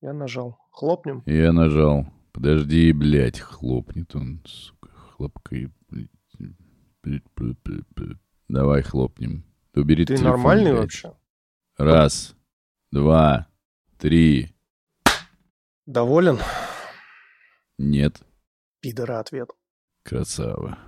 [0.00, 0.58] Я нажал.
[0.70, 1.22] Хлопнем?
[1.26, 2.06] Я нажал.
[2.32, 5.72] Подожди, блядь, хлопнет он, сука, хлопкой.
[8.48, 9.44] Давай хлопнем.
[9.74, 10.82] Убери Ты телефон, нормальный блядь.
[10.82, 11.12] вообще?
[11.76, 12.36] Раз,
[12.90, 13.46] два,
[13.98, 14.54] три.
[15.86, 16.38] Доволен?
[17.78, 18.22] Нет.
[18.80, 19.50] Пидора ответ.
[20.02, 20.78] Красава.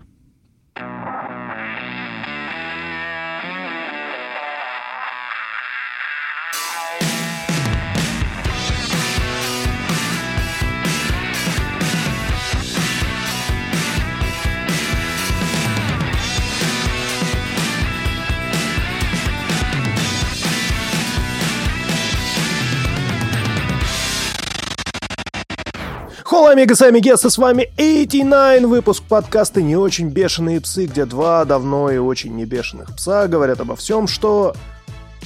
[26.38, 31.91] Холла, амигос, амигесы, с вами 89, выпуск подкаста «Не очень бешеные псы», где два давно
[31.91, 34.55] и очень не бешеных пса говорят обо всем, что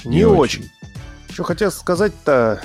[0.07, 0.71] не, Не очень.
[1.31, 2.63] Что хотел сказать-то,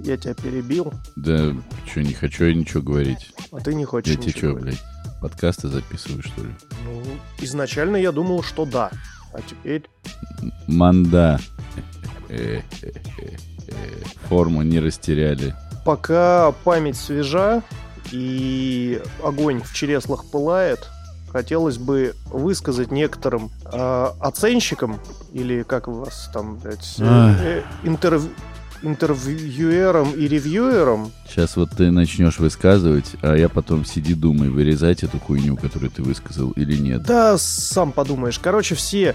[0.00, 1.54] я тебя перебил, Да,
[1.90, 3.30] что, не хочу я ничего говорить.
[3.52, 4.82] а ты не хочешь Я тебе что, блядь,
[5.22, 6.50] подкасты записываю, что ли?
[6.84, 7.02] Ну,
[7.40, 8.90] изначально я думал, что да,
[9.32, 9.84] а теперь...
[10.66, 11.40] Манда.
[12.28, 13.30] Э, э, э,
[13.66, 13.72] э.
[14.28, 15.54] Форму не растеряли.
[15.88, 17.62] Пока память свежа
[18.12, 20.86] и огонь в череслах пылает,
[21.32, 25.00] хотелось бы высказать некоторым э, оценщикам,
[25.32, 27.04] или как у вас там, блядь, э,
[27.40, 28.28] э, интерв-
[28.82, 35.18] интервьюерам и ревьюерам, Сейчас вот ты начнешь высказывать, а я потом сиди думай, вырезать эту
[35.18, 37.04] хуйню, которую ты высказал, или нет.
[37.04, 38.38] да, сам подумаешь.
[38.38, 39.14] Короче, все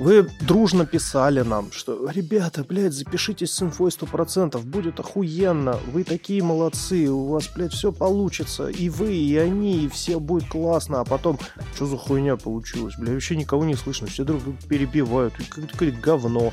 [0.00, 6.42] вы дружно писали нам, что «Ребята, блядь, запишитесь с инфой 100%, будет охуенно, вы такие
[6.42, 11.04] молодцы, у вас, блядь, все получится, и вы, и они, и все будет классно», а
[11.04, 11.38] потом
[11.74, 16.00] «Что за хуйня получилась, блядь, вообще никого не слышно, все друг друга перебивают, какое-то какое-то
[16.00, 16.52] говно».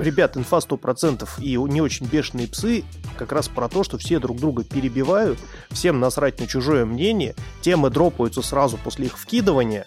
[0.00, 2.84] Ребят, инфа 100% и не очень бешеные псы
[3.16, 5.38] как раз про то, что все друг друга перебивают,
[5.70, 9.86] всем насрать на чужое мнение, темы дропаются сразу после их вкидывания,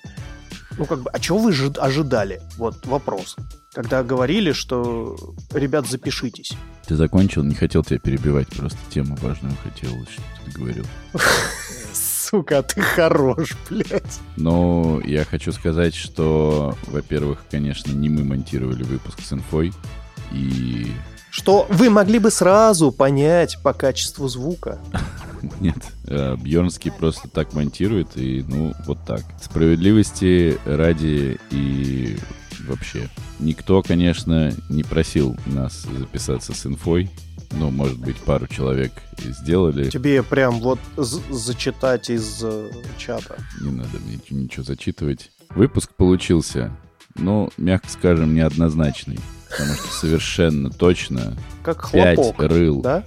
[0.77, 2.41] ну, как бы, а чего вы жи- ожидали?
[2.57, 3.35] Вот вопрос.
[3.73, 5.15] Когда говорили, что,
[5.53, 6.51] ребят, запишитесь.
[6.85, 10.85] Ты закончил, не хотел тебя перебивать, просто тему важную хотел, что ты говорил.
[11.93, 14.19] Сука, ты хорош, блядь.
[14.37, 19.73] Но я хочу сказать, что, во-первых, конечно, не мы монтировали выпуск с инфой,
[20.33, 20.91] и
[21.31, 24.79] Что вы могли бы сразу понять по качеству звука.
[25.61, 25.77] Нет,
[26.41, 29.21] Бьернский просто так монтирует, и ну, вот так.
[29.41, 32.17] Справедливости ради и
[32.67, 33.09] вообще.
[33.39, 37.09] Никто, конечно, не просил нас записаться с инфой.
[37.51, 39.89] Ну, может быть, пару человек сделали.
[39.89, 43.35] Тебе прям вот зачитать из э, чата.
[43.61, 45.31] Не надо мне ничего- ничего зачитывать.
[45.49, 46.71] Выпуск получился,
[47.15, 49.19] ну, мягко скажем, неоднозначный.
[49.51, 52.49] Потому что совершенно точно Как пять хлопок.
[52.51, 53.03] рыл Да?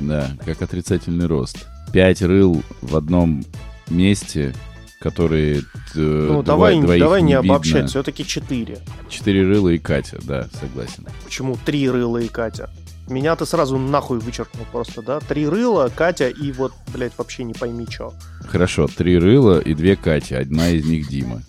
[0.00, 1.66] Да, как отрицательный рост.
[1.92, 3.44] Пять рыл в одном
[3.88, 4.54] месте,
[5.00, 5.60] которые...
[5.94, 5.98] э,
[6.30, 7.54] Ну, давай, двоих давай не, видно.
[7.54, 8.78] обобщать, все-таки четыре.
[9.08, 11.06] Четыре рыла и Катя, да, согласен.
[11.24, 12.70] Почему три рыла и Катя?
[13.08, 15.18] Меня ты сразу нахуй вычеркнул просто, да?
[15.20, 18.12] Три рыла, Катя и вот, блядь, вообще не пойми что.
[18.46, 21.42] Хорошо, три рыла и две Кати, одна из них Дима.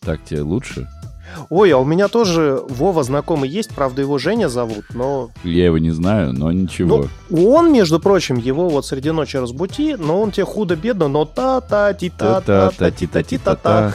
[0.00, 0.88] Так тебе лучше?
[1.50, 5.32] Ой, а у меня тоже Вова знакомый есть, правда его Женя зовут, но...
[5.42, 7.08] Я его не знаю, но ничего.
[7.28, 13.94] Ну, он, между прочим, его вот среди ночи разбути, но он тебе худо-бедно, но та-та-ти-та-та-та-ти-та-ти-та-та.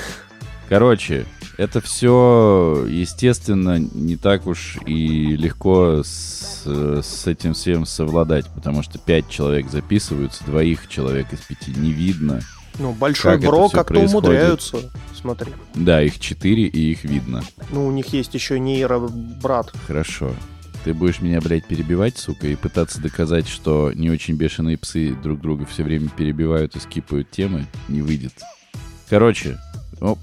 [0.67, 1.25] Короче,
[1.57, 8.99] это все, естественно, не так уж и легко с, с этим всем совладать, потому что
[8.99, 12.41] пять человек записываются, двоих человек из пяти не видно.
[12.79, 14.79] Ну, большой Как бро как-то умудряются.
[15.25, 15.51] Смотри.
[15.73, 17.41] Да, их четыре, и их видно.
[17.71, 19.73] Ну, у них есть еще нейробрат.
[19.87, 20.31] Хорошо.
[20.83, 25.41] Ты будешь меня, блядь, перебивать, сука, и пытаться доказать, что не очень бешеные псы друг
[25.41, 27.65] друга все время перебивают и скипают темы?
[27.87, 28.33] Не выйдет.
[29.09, 29.57] Короче,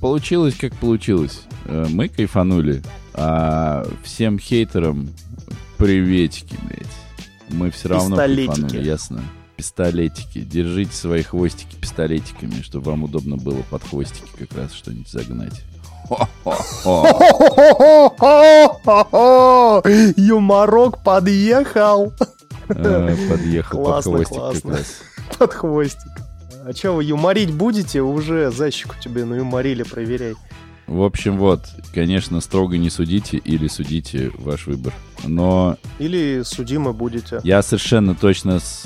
[0.00, 1.42] получилось как получилось.
[1.64, 2.80] Э, Мы кайфанули,
[3.12, 5.10] а всем хейтерам
[5.78, 6.86] приветики, блядь.
[7.48, 9.24] Мы все равно кайфанули, ясно?
[9.62, 10.40] Пистолетики.
[10.40, 15.62] Держите свои хвостики пистолетиками, чтобы вам удобно было под хвостики как раз что-нибудь загнать.
[20.16, 22.12] Юморок подъехал
[22.66, 24.86] Подъехал под хвостик как раз.
[25.38, 26.10] под хвостик.
[26.66, 28.02] А че, вы юморить будете?
[28.02, 30.34] Уже защику тебе наюморили, проверяй.
[30.86, 31.64] В общем, вот,
[31.94, 34.92] конечно, строго не судите или судите ваш выбор.
[35.24, 37.40] Но Или судимы будете.
[37.44, 38.84] я совершенно точно с-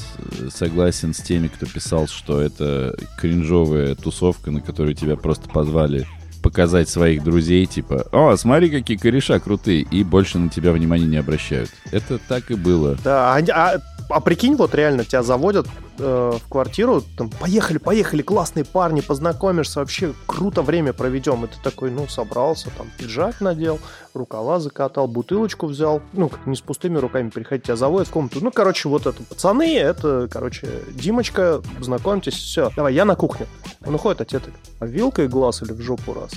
[0.51, 6.07] согласен с теми, кто писал, что это кринжовая тусовка, на которую тебя просто позвали
[6.43, 11.17] показать своих друзей, типа, о, смотри, какие кореша крутые, и больше на тебя внимания не
[11.17, 11.71] обращают.
[11.91, 12.97] Это так и было.
[13.03, 15.67] Да, а, а А прикинь, вот реально тебя заводят
[15.99, 21.45] э, в квартиру, там, поехали, поехали, классные парни, познакомишься, вообще круто время проведем.
[21.45, 23.79] И ты такой, ну, собрался, там, пиджак надел,
[24.15, 28.39] рукава закатал, бутылочку взял, ну, как не с пустыми руками приходить, тебя заводят в комнату.
[28.41, 33.47] Ну, короче, вот это пацаны, это, короче, Димочка, знакомьтесь, все, давай, я на кухню.
[33.85, 36.33] Он уходит, а тебе так, а вилкой глаз или в жопу раз?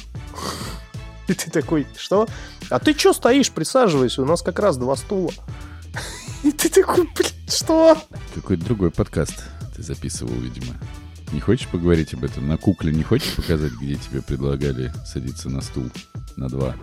[1.28, 2.28] И ты такой, что?
[2.70, 5.32] А ты что стоишь, присаживайся, у нас как раз два стула.
[6.44, 7.98] И ты такой, блин, что?
[8.34, 9.44] Какой-то другой подкаст
[9.76, 10.76] ты записывал, видимо.
[11.32, 12.48] Не хочешь поговорить об этом?
[12.48, 15.86] На кукле не хочешь показать, где тебе предлагали садиться на стул
[16.38, 16.76] на два?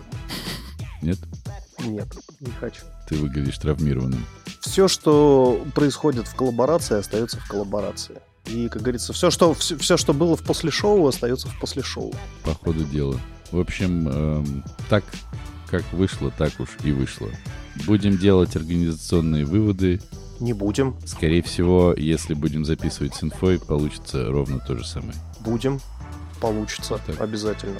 [1.01, 1.19] Нет?
[1.79, 2.07] Нет,
[2.39, 2.81] не хочу.
[3.07, 4.25] Ты выглядишь травмированным.
[4.61, 8.21] Все, что происходит в коллаборации, остается в коллаборации.
[8.45, 11.83] И, как говорится, все, что, все, все, что было в после шоу, остается в после
[11.83, 12.13] шоу.
[12.43, 13.19] По ходу дела.
[13.51, 15.03] В общем, эм, так,
[15.69, 17.29] как вышло, так уж и вышло.
[17.85, 20.01] Будем делать организационные выводы.
[20.39, 20.95] Не будем.
[21.05, 25.13] Скорее всего, если будем записывать с инфой, получится ровно то же самое.
[25.41, 25.79] Будем.
[26.39, 26.99] Получится.
[27.05, 27.19] Так.
[27.19, 27.79] Обязательно.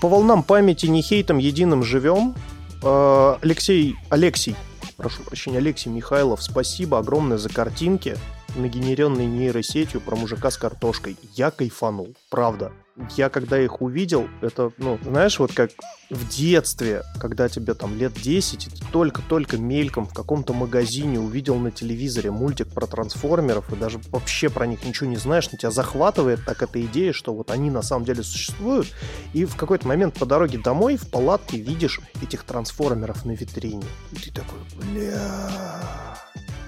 [0.00, 2.34] По волнам памяти не хейтом единым живем.
[2.82, 4.54] А, Алексей, Алексей,
[4.96, 8.16] прошу прощения, Алексей Михайлов, спасибо огромное за картинки
[8.56, 11.16] нагенеренной нейросетью про мужика с картошкой.
[11.34, 12.72] Я кайфанул, правда.
[13.16, 15.70] Я когда их увидел, это, ну, знаешь, вот как
[16.10, 21.56] в детстве, когда тебе там лет 10, и ты только-только мельком в каком-то магазине увидел
[21.56, 25.70] на телевизоре мультик про трансформеров, и даже вообще про них ничего не знаешь, но тебя
[25.70, 28.88] захватывает так эта идея, что вот они на самом деле существуют,
[29.32, 33.84] и в какой-то момент по дороге домой в палатке видишь этих трансформеров на витрине.
[34.12, 35.40] И ты такой, бля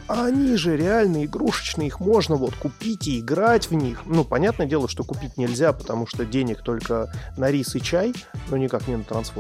[0.09, 4.03] они же реально игрушечные, их можно вот купить и играть в них.
[4.07, 8.15] Ну, понятное дело, что купить нельзя, потому что денег только на рис и чай,
[8.51, 9.32] но никак не на трансформеров.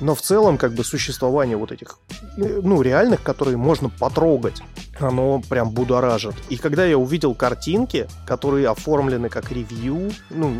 [0.00, 1.98] Но в целом, как бы, существование вот этих,
[2.36, 4.62] э, ну, реальных, которые можно потрогать,
[5.00, 6.34] оно прям будоражит.
[6.48, 10.54] И когда я увидел картинки, которые оформлены как ревью, ну,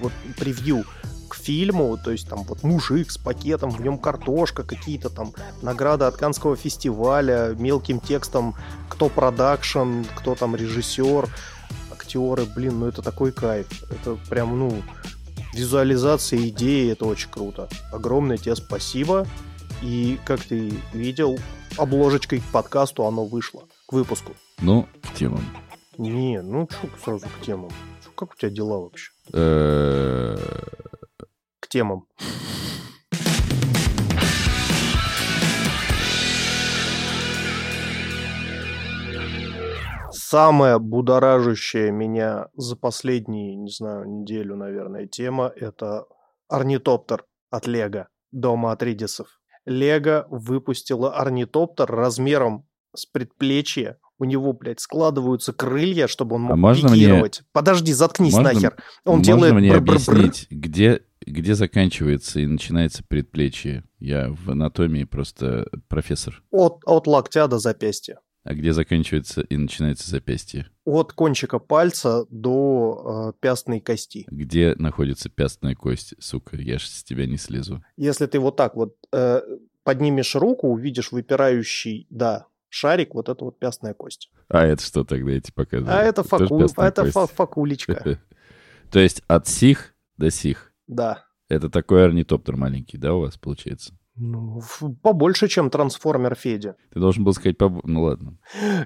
[0.00, 0.84] вот превью,
[1.28, 5.32] к фильму, то есть там вот мужик с пакетом, в нем картошка, какие-то там
[5.62, 8.54] награды от Канского фестиваля, мелким текстом,
[8.90, 11.26] кто продакшн, кто там режиссер,
[11.90, 13.66] актеры, блин, ну это такой кайф.
[13.90, 14.82] Это прям, ну,
[15.52, 17.68] визуализация идеи, это очень круто.
[17.92, 19.26] Огромное тебе спасибо.
[19.82, 21.38] И, как ты видел,
[21.76, 24.32] обложечкой к подкасту оно вышло, к выпуску.
[24.60, 25.44] Ну, к темам.
[25.98, 27.70] Не, ну что сразу к темам?
[28.14, 29.10] Как у тебя дела вообще?
[29.32, 30.38] Э,
[31.72, 32.04] темам.
[40.32, 46.06] Самая будоражащая меня за последние, не знаю, неделю, наверное, тема– это
[46.48, 49.26] орнитоптер от Лего, дома Атридисов.
[49.66, 53.98] Лего выпустила орнитоптер размером с предплечье.
[54.18, 57.40] У него, блядь, складываются крылья, чтобы он мог а можно пикировать.
[57.40, 57.48] Мне...
[57.52, 58.54] Подожди, заткнись можно...
[58.54, 58.76] нахер.
[59.04, 63.84] Он можно делает мне объяснить, где где заканчивается и начинается предплечье?
[63.98, 66.42] Я в анатомии просто профессор.
[66.50, 68.18] От, от локтя до запястья.
[68.44, 70.68] А где заканчивается и начинается запястье?
[70.84, 74.26] От кончика пальца до э, пястной кости.
[74.28, 76.56] Где находится пястная кость, сука?
[76.56, 77.84] Я ж с тебя не слезу.
[77.96, 79.42] Если ты вот так вот э,
[79.84, 84.30] поднимешь руку, увидишь выпирающий, да, шарик, вот это вот пястная кость.
[84.48, 85.96] А это что тогда эти показывают?
[85.96, 86.64] А это, факу...
[86.76, 88.20] это фа факулечка.
[88.90, 90.72] То есть от сих до сих.
[90.88, 91.24] Да.
[91.48, 93.94] Это такой орнитоптер маленький, да, у вас получается?
[94.14, 94.60] Ну,
[95.02, 96.76] побольше, чем трансформер Федя.
[96.92, 97.80] Ты должен был сказать по...
[97.84, 98.38] Ну ладно.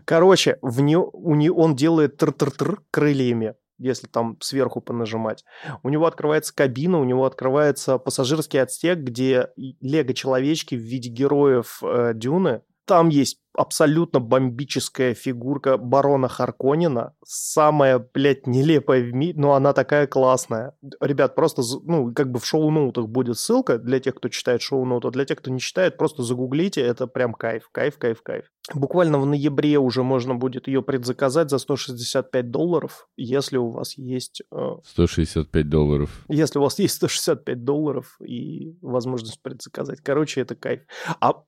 [0.04, 0.96] Короче, в не...
[0.96, 1.50] у не...
[1.50, 5.44] он делает тр-тр-тр крыльями, если там сверху понажимать.
[5.82, 12.12] У него открывается кабина, у него открывается пассажирский отсек, где лего-человечки в виде героев э,
[12.14, 12.62] Дюны.
[12.86, 17.14] Там есть абсолютно бомбическая фигурка барона Харконина.
[17.24, 20.76] Самая, блядь, нелепая в мире, но она такая классная.
[21.00, 25.10] Ребят, просто, ну, как бы в шоу-ноутах будет ссылка для тех, кто читает шоу-ноуты, а
[25.10, 28.44] для тех, кто не читает, просто загуглите, это прям кайф, кайф, кайф, кайф.
[28.74, 34.42] Буквально в ноябре уже можно будет ее предзаказать за 165 долларов, если у вас есть...
[34.84, 36.24] 165 э, долларов.
[36.28, 40.00] Если у вас есть 165 долларов и возможность предзаказать.
[40.02, 40.82] Короче, это кайф.
[41.20, 41.42] А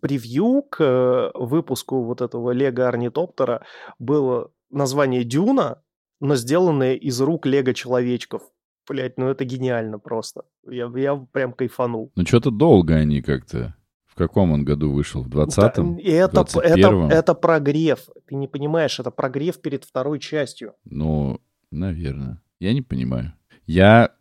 [0.00, 3.64] превью к э, выпуску вот этого Лего Орнитоптера
[3.98, 5.82] было название Дюна,
[6.20, 8.42] но сделанное из рук Лего человечков.
[8.88, 10.44] Блять, ну это гениально просто.
[10.68, 12.12] Я, я прям кайфанул.
[12.14, 13.74] Ну что-то долго они как-то.
[14.06, 15.22] В каком он году вышел?
[15.22, 15.96] В 20-м?
[15.96, 17.06] Да, это, 21-м?
[17.06, 18.06] это, это прогрев.
[18.26, 20.72] Ты не понимаешь, это прогрев перед второй частью.
[20.84, 22.40] Ну, наверное.
[22.58, 23.34] Я не понимаю.
[23.66, 24.14] Я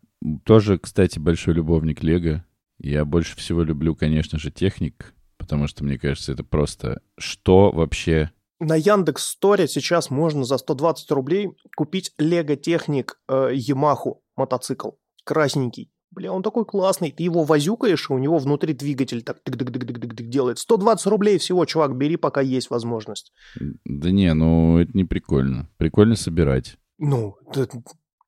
[0.44, 2.44] тоже, кстати, большой любовник Лего.
[2.78, 5.14] Я больше всего люблю, конечно же, техник
[5.46, 11.12] потому что, мне кажется, это просто что вообще На Яндекс Сторе сейчас можно за 120
[11.12, 14.92] рублей купить Лего Техник э, Ямаху мотоцикл.
[15.24, 15.92] Красненький.
[16.12, 17.12] Бля, он такой классный.
[17.12, 20.60] Ты его возюкаешь, и у него внутри двигатель так тык -дык -дык -дык -дык делает.
[20.60, 23.34] 120 рублей всего, чувак, бери, пока есть возможность.
[23.86, 25.70] Да не, ну это не прикольно.
[25.78, 26.78] Прикольно собирать.
[26.98, 27.36] Ну,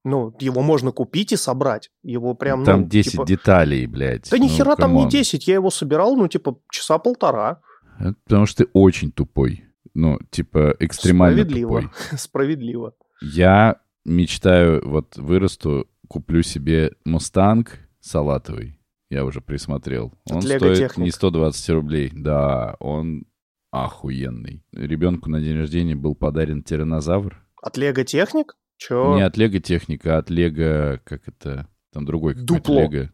[0.07, 1.89] ну, его можно купить и собрать.
[2.03, 4.29] Его прям, Там ну, 10 типа- деталей, блядь.
[4.29, 5.09] Да Ну, ни хера там не come on.
[5.09, 5.47] 10.
[5.47, 7.61] Я его собирал, ну, типа, часа полтора.
[7.99, 9.63] Это потому что ты очень тупой.
[9.93, 11.81] Ну, типа, экстремально Справедливо.
[11.81, 11.91] тупой.
[12.17, 12.93] Справедливо.
[13.21, 18.79] Я мечтаю, вот вырасту, куплю себе Мустанг салатовый.
[19.09, 20.13] Я уже присмотрел.
[20.29, 22.11] Он стоит не 120 рублей.
[22.13, 23.25] Да, он
[23.71, 24.63] охуенный.
[24.73, 27.41] Ребенку на день рождения был подарен тиранозавр.
[27.61, 28.55] От Лего Техник?
[28.77, 29.15] Чё?
[29.15, 31.01] Не от Лего Техника, а от Лего...
[31.03, 31.67] Как это?
[31.91, 32.71] Там другой какой-то.
[32.73, 33.09] Лего.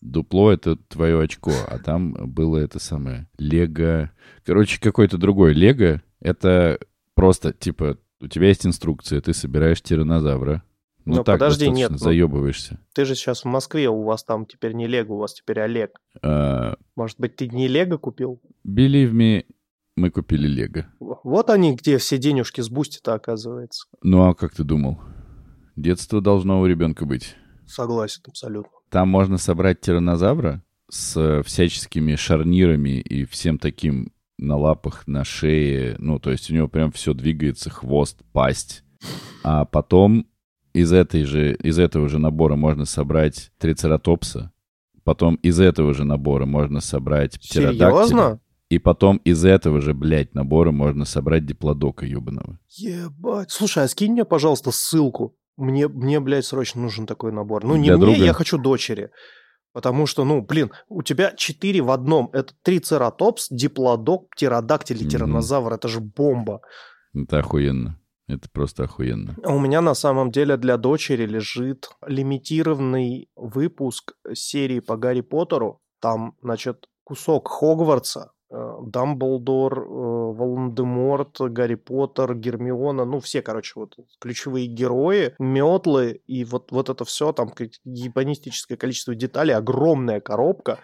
[0.00, 4.10] Дупло— это твое очко, а там было это самое Лего...
[4.44, 6.02] Короче, какой-то другой Лего.
[6.20, 6.78] Это
[7.14, 10.62] просто, типа, у тебя есть инструкция, ты собираешь тиранозавра.
[11.06, 12.78] Ну, Ну, так подожди, нет, ну- заебываешься.
[12.94, 15.98] Ты же сейчас в Москве, у вас там теперь не Лего, у вас теперь Олег.
[16.22, 18.40] А, Может быть, ты не Лего купил?
[18.66, 19.44] Believe me,
[19.96, 20.86] мы купили Лего.
[20.98, 23.86] Вот они, где все денежки с Бусти-то, оказывается.
[24.02, 25.00] Ну, а как ты думал?
[25.76, 27.36] Детство должно у ребенка быть.
[27.66, 28.70] Согласен, абсолютно.
[28.90, 35.96] Там можно собрать тиранозавра с э, всяческими шарнирами и всем таким на лапах, на шее.
[35.98, 38.84] Ну, то есть у него прям все двигается, хвост, пасть.
[39.42, 40.26] А потом
[40.72, 44.52] из, этой же, из этого же набора можно собрать трицератопса.
[45.04, 47.90] Потом из этого же набора можно собрать птеродактиля.
[47.90, 48.40] Серьезно?
[48.74, 52.58] И потом из этого же, блядь, набора можно собрать диплодока ебаного.
[52.70, 53.52] Ебать.
[53.52, 55.36] Слушай, а скинь мне, пожалуйста, ссылку.
[55.56, 57.62] Мне, мне, блядь, срочно нужен такой набор.
[57.62, 58.24] Ну, не Для мне, друга?
[58.24, 59.10] я хочу дочери.
[59.72, 62.30] Потому что, ну, блин, у тебя четыре в одном.
[62.32, 65.72] Это трицератопс, диплодок, птеродактиль и тиранозавр.
[65.72, 66.60] Это же бомба.
[67.14, 68.00] Это охуенно.
[68.26, 69.36] Это просто охуенно.
[69.44, 75.80] А У меня на самом деле для дочери лежит лимитированный выпуск серии по Гарри Поттеру.
[76.00, 84.66] Там, значит, кусок Хогвартса, Дамблдор, э, Волан-де-Морт, Гарри Поттер, Гермиона, ну все, короче, вот ключевые
[84.66, 87.52] герои, метлы и вот, вот это все, там
[87.84, 90.78] ебанистическое количество деталей, огромная коробка,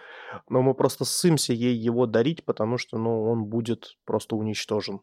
[0.49, 5.01] но мы просто ссымся ей его дарить, потому что, ну, он будет просто уничтожен.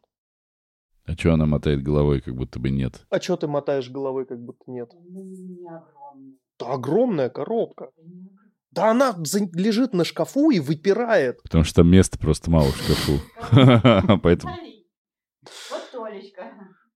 [1.06, 3.06] А что она мотает головой, как будто бы нет?
[3.08, 4.92] А что ты мотаешь головой, как будто нет?
[6.58, 7.90] Да огромная коробка.
[8.78, 9.14] Да она
[9.54, 11.42] лежит на шкафу и выпирает.
[11.42, 13.20] Потому что там места просто мало в шкафу.
[14.22, 14.86] Поэтому Деталей.
[15.70, 16.42] Вот Толечка.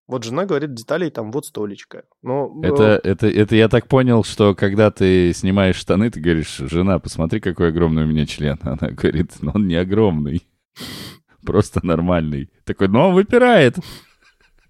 [0.08, 2.04] Вот жена говорит, деталей там вот столечко.
[2.22, 6.56] Но э, это, это, это я так понял, что когда ты снимаешь штаны, ты говоришь,
[6.56, 8.58] жена, посмотри, какой огромный у меня член.
[8.62, 10.46] Она говорит, ну он не огромный,
[11.46, 12.50] просто нормальный.
[12.64, 13.76] Такой, ну он выпирает.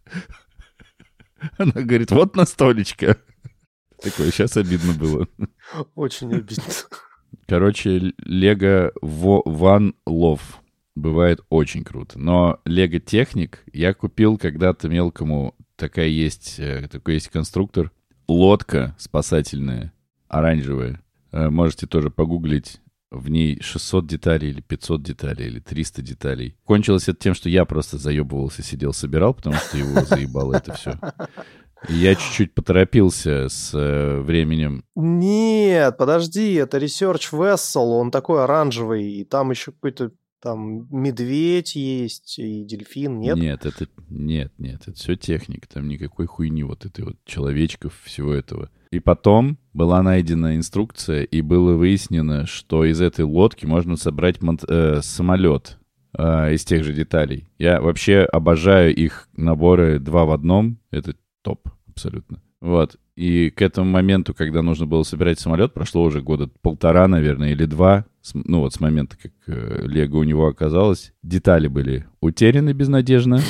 [1.58, 3.16] Она говорит, вот на столечко.
[4.02, 5.28] Такое, сейчас обидно было.
[5.94, 6.64] очень обидно.
[7.46, 10.40] Короче, Лего One Love
[10.94, 12.18] бывает очень круто.
[12.18, 15.54] Но Лего Техник я купил когда-то мелкому.
[15.76, 17.90] Такая есть, э, такой есть конструктор.
[18.28, 19.92] Лодка спасательная,
[20.28, 21.02] оранжевая.
[21.32, 22.80] Э, Можете тоже погуглить.
[23.10, 26.56] В ней 600 деталей или 500 деталей или 300 деталей.
[26.64, 30.98] Кончилось это тем, что я просто заебывался, сидел, собирал, потому что его заебало это все.
[31.88, 39.24] Я чуть-чуть поторопился с э, временем Нет, подожди, это Research Vessel, он такой оранжевый, и
[39.24, 40.12] там еще какой-то
[40.42, 43.36] там медведь есть и дельфин, нет?
[43.36, 48.32] Нет, это нет, нет, это все техника, там никакой хуйни вот этой вот человечков, всего
[48.32, 48.68] этого.
[48.90, 54.58] И потом была найдена инструкция, и было выяснено, что из этой лодки можно собрать мон-
[54.68, 55.78] э, самолет
[56.18, 57.46] э, из тех же деталей.
[57.58, 62.40] Я вообще обожаю их наборы два в одном, это топ абсолютно.
[62.60, 62.96] Вот.
[63.16, 67.66] И к этому моменту, когда нужно было собирать самолет, прошло уже года полтора, наверное, или
[67.66, 68.06] два.
[68.32, 71.12] Ну вот с момента, как э, Лего у него оказалось.
[71.22, 73.40] Детали были утеряны безнадежно.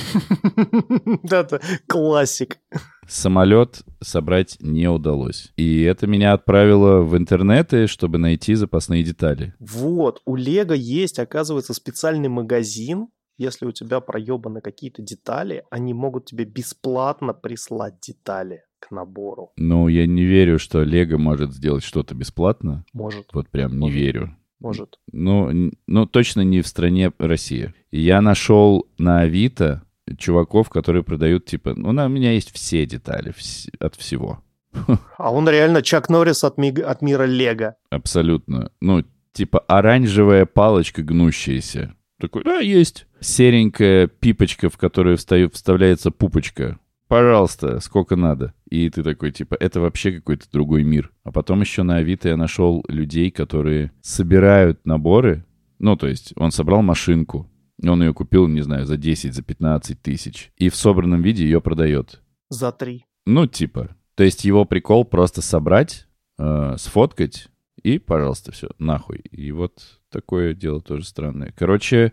[1.31, 2.59] Это классик.
[3.07, 5.53] Самолет собрать не удалось.
[5.57, 9.55] И это меня отправило в интернеты, чтобы найти запасные детали.
[9.59, 13.09] Вот, у Лего есть, оказывается, специальный магазин.
[13.43, 19.51] Если у тебя проебаны какие-то детали, они могут тебе бесплатно прислать детали к набору.
[19.57, 22.85] Но я не верю, что Лего может сделать что-то бесплатно.
[22.93, 23.97] Может, Вот прям не Может.
[23.97, 24.37] верю.
[24.61, 24.99] может.
[25.11, 27.75] Ну, ну, точно не в стране Россия.
[27.91, 29.83] И я нашел на Авито
[30.19, 34.39] чуваков, которые продают, типа, ну, у меня есть все детали вс- от всего.
[35.19, 37.75] А он реально Чак Норрис от, миг- от мира Лего.
[37.91, 38.71] Абсолютно.
[38.81, 41.95] Ну, типа оранжевая палочка гнущаяся.
[42.23, 43.09] Такой, да, есть.
[43.19, 46.79] Серенькая пипочка, в которую встаю, вставляется пупочка.
[47.09, 48.55] Пожалуйста, сколько надо.
[48.71, 51.11] И ты такой, типа, это вообще какой-то другой мир.
[51.25, 55.45] А потом еще на Авито я нашел людей, которые собирают наборы.
[55.81, 57.51] Ну, то есть он собрал машинку,
[57.83, 60.53] он ее купил, не знаю, за 10, за 15 тысяч.
[60.57, 62.23] И в собранном виде ее продает.
[62.51, 63.05] За три.
[63.27, 63.97] Ну, типа.
[64.15, 66.07] То есть его прикол просто собрать,
[66.39, 67.49] э, сфоткать
[67.83, 69.19] и, пожалуйста, все, нахуй.
[69.33, 71.53] И вот такое дело тоже странное.
[71.57, 72.13] Короче,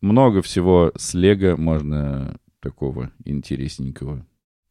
[0.00, 4.26] много всего с Лего можно такого интересненького.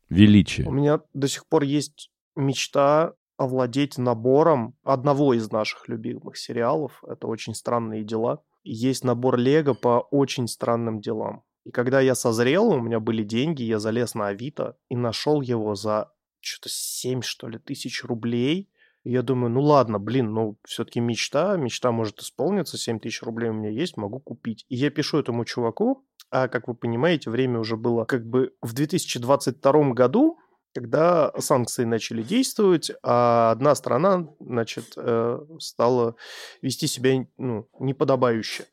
[0.10, 0.68] Величие.
[0.68, 7.03] У меня до сих пор есть мечта овладеть набором одного из наших любимых сериалов.
[7.08, 8.42] Это «Очень странные дела».
[8.63, 11.44] Есть набор Лего по очень странным делам.
[11.65, 15.75] И когда я созрел, у меня были деньги, я залез на Авито и нашел его
[15.75, 18.70] за что-то 7, что ли, тысяч рублей.
[19.03, 23.50] И я думаю, ну ладно, блин, ну все-таки мечта, мечта может исполниться, 7 тысяч рублей
[23.50, 24.65] у меня есть, могу купить.
[24.69, 28.74] И я пишу этому чуваку, а как вы понимаете, время уже было как бы в
[28.74, 30.38] 2022 году,
[30.74, 36.15] когда санкции начали действовать, а одна страна, значит, э, стала
[36.62, 38.65] вести себя ну, неподобающе.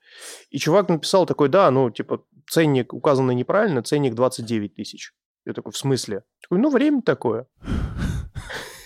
[0.50, 5.12] И чувак написал такой, да, ну, типа, ценник указанный неправильно, ценник 29 тысяч.
[5.44, 6.22] Я такой, в смысле?
[6.40, 7.46] Такой, ну, время такое.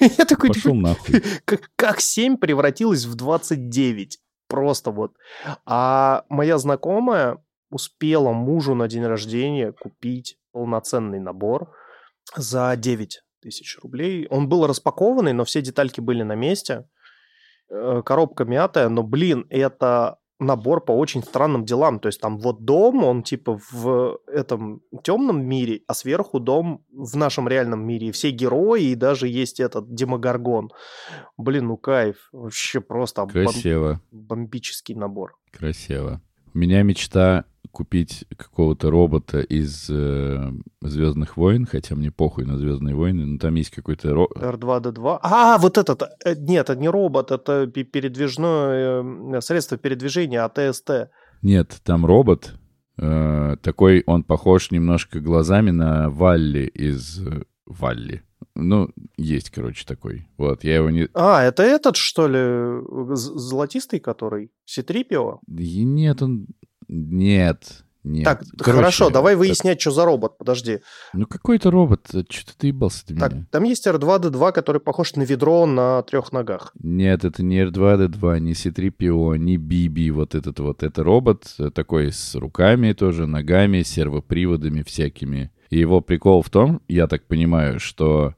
[0.18, 1.22] Я такой, Пошел нахуй.
[1.44, 4.18] как, как 7 превратилось в 29.
[4.48, 5.12] Просто вот.
[5.64, 7.38] А моя знакомая
[7.70, 11.72] успела мужу на день рождения купить полноценный набор
[12.36, 14.26] за 9 тысяч рублей.
[14.30, 16.88] Он был распакованный, но все детальки были на месте.
[17.70, 21.98] Э, Коробка мятая, но, блин, это набор по очень странным делам.
[21.98, 27.16] То есть там вот дом, он типа в этом темном мире, а сверху дом в
[27.16, 28.08] нашем реальном мире.
[28.08, 30.70] И все герои, и даже есть этот Демогоргон.
[31.36, 32.28] Блин, ну кайф.
[32.32, 35.36] Вообще просто бом- Красиво, бомбический набор.
[35.52, 36.20] красиво.
[36.52, 37.44] У меня мечта
[37.74, 40.50] купить какого-то робота из э,
[40.80, 45.18] Звездных войн, хотя мне похуй на Звездные войны, но там есть какой-то ро- R2-D2.
[45.22, 46.02] А, вот этот.
[46.24, 49.02] э, Нет, это не робот, это пе- передвижное
[49.36, 51.10] э, средство передвижения АТСТ.
[51.42, 52.54] Нет, там робот.
[52.96, 58.22] э, такой, он похож немножко глазами на Валли из э, Валли.
[58.56, 60.28] Ну, есть, короче, такой.
[60.38, 61.08] Вот, я его не...
[61.12, 64.52] А, это этот, что ли, золотистый который?
[64.64, 65.40] Ситрипио?
[65.48, 66.46] Нет, он...
[66.88, 68.24] Нет, нет.
[68.24, 70.80] Так, Короче, хорошо, давай так, выяснять, что за робот, подожди.
[71.14, 72.06] Ну, какой-то робот.
[72.28, 73.46] Что-то ты ебался ты Так, меня.
[73.50, 76.72] там есть R2-D2, который похож на ведро на трех ногах.
[76.78, 80.82] Нет, это не R2-D2, не C-3PO, не BB, вот этот вот.
[80.82, 85.50] Это робот э, такой с руками тоже, ногами, сервоприводами всякими.
[85.70, 88.34] И его прикол в том, я так понимаю, что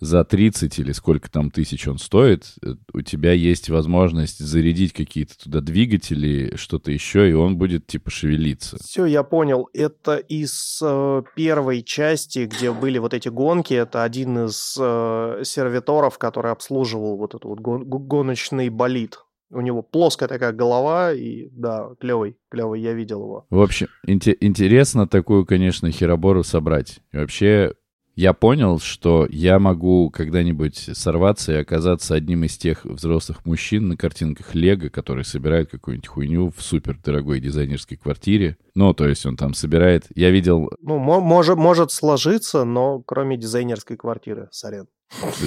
[0.00, 5.38] за 30 или сколько там тысяч он стоит, э, у тебя есть возможность зарядить какие-то
[5.38, 8.78] туда двигатели, что-то еще, и он будет типа шевелиться.
[8.82, 9.68] Все, я понял.
[9.74, 13.74] Это из э, первой части, где были вот эти гонки.
[13.74, 19.18] Это один из э, сервиторов, который обслуживал вот этот вот гон- гоночный болид.
[19.52, 23.46] У него плоская такая голова, и да, клевый, клевый, я видел его.
[23.50, 27.00] В общем, инте- интересно такую, конечно, херобору собрать.
[27.12, 27.72] И вообще,
[28.20, 33.96] я понял, что я могу когда-нибудь сорваться и оказаться одним из тех взрослых мужчин на
[33.96, 38.58] картинках Лего, которые собирают какую-нибудь хуйню в супер дорогой дизайнерской квартире.
[38.74, 40.04] Ну, то есть он там собирает...
[40.14, 44.86] Я видел, Ну, мо- может, может сложиться, но кроме дизайнерской квартиры, сорян.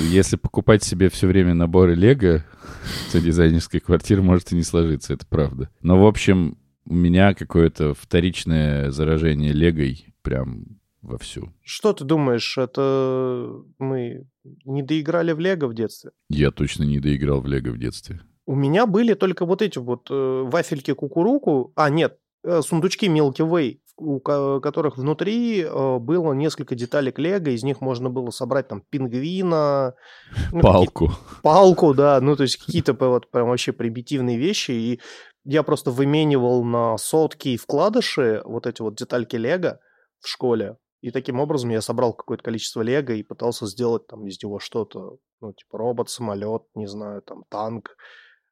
[0.10, 2.44] если покупать себе все время наборы Лего,
[3.12, 5.70] то дизайнерской квартиры может и не сложиться, это правда.
[5.84, 6.58] Но, в общем,
[6.88, 11.54] у меня какое-то вторичное заражение Легой прям вовсю.
[11.62, 14.28] Что ты думаешь, это мы
[14.66, 16.12] не доиграли в Лего в детстве?
[16.30, 18.22] Я точно не доиграл в Лего в детстве.
[18.46, 21.72] У меня были только вот эти вот э, вафельки кукуруку.
[21.76, 27.50] А, нет, э, сундучки Milky Way, у ко- которых внутри э, было несколько деталек Лего.
[27.50, 29.94] Из них можно было собрать там пингвина,
[30.52, 31.12] ну, Палку.
[31.42, 34.72] палку, да, ну то есть какие-то вот прям вообще примитивные вещи.
[34.72, 35.00] И
[35.46, 39.80] я просто выменивал на сотки и вкладыши вот эти вот детальки Лего
[40.20, 40.78] в школе.
[41.04, 45.18] И таким образом я собрал какое-то количество лего и пытался сделать там из него что-то,
[45.42, 47.98] ну, типа робот, самолет, не знаю, там танк,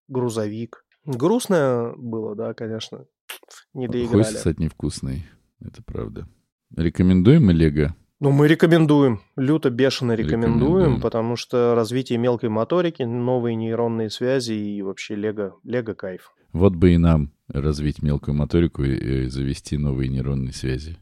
[0.10, 0.84] грузовик.
[1.06, 3.06] Грустно было, да, конечно.
[3.74, 4.24] Не Хуй доиграли.
[4.24, 5.24] сосать невкусный.
[5.62, 6.28] Это правда.
[6.76, 7.96] Рекомендуем мы Лего?
[8.20, 11.02] Ну, мы рекомендуем, люто бешено рекомендуем, Рекомендуем.
[11.02, 16.34] потому что развитие мелкой моторики, новые нейронные связи и вообще лего, лего кайф.
[16.52, 20.98] Вот бы и нам развить мелкую моторику и завести новые нейронные связи.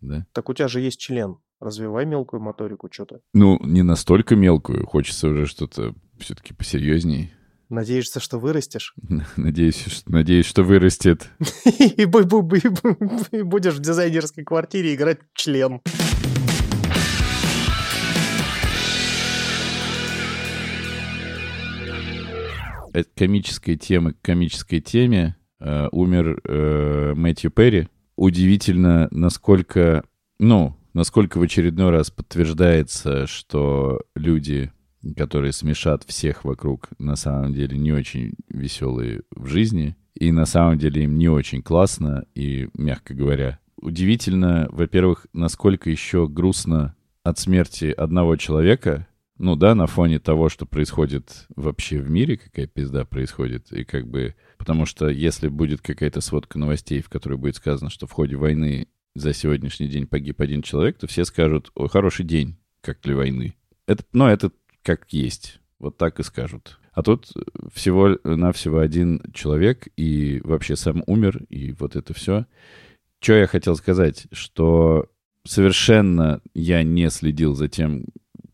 [0.00, 0.26] Да?
[0.32, 1.36] Так у тебя же есть член.
[1.60, 3.20] Развивай мелкую моторику, что-то.
[3.32, 4.86] Ну, не настолько мелкую.
[4.86, 7.32] Хочется уже что-то все-таки посерьезней.
[7.68, 8.94] Надеешься, что вырастешь?
[9.36, 11.30] Надеюсь, что, надеюсь, что вырастет.
[11.78, 15.80] И бу- бу- бу- бу- и будешь в дизайнерской квартире играть член.
[22.92, 27.88] От комической темы к комической теме э, умер э, Мэтью Перри.
[28.16, 30.02] Удивительно, насколько,
[30.38, 34.72] ну, насколько в очередной раз подтверждается, что люди,
[35.16, 40.78] которые смешат всех вокруг, на самом деле не очень веселые в жизни, и на самом
[40.78, 47.92] деле им не очень классно, и, мягко говоря, удивительно, во-первых, насколько еще грустно от смерти
[47.94, 49.06] одного человека,
[49.38, 54.08] ну да, на фоне того, что происходит вообще в мире, какая пизда происходит, и как
[54.08, 54.34] бы...
[54.58, 58.88] Потому что если будет какая-то сводка новостей, в которой будет сказано, что в ходе войны
[59.14, 63.54] за сегодняшний день погиб один человек, то все скажут, ой, хороший день, как для войны.
[63.86, 65.60] Это, ну, это как есть.
[65.78, 66.78] Вот так и скажут.
[66.92, 67.30] А тут
[67.74, 72.46] всего-навсего один человек, и вообще сам умер, и вот это все.
[73.20, 75.10] Что я хотел сказать, что
[75.44, 78.06] совершенно я не следил за тем,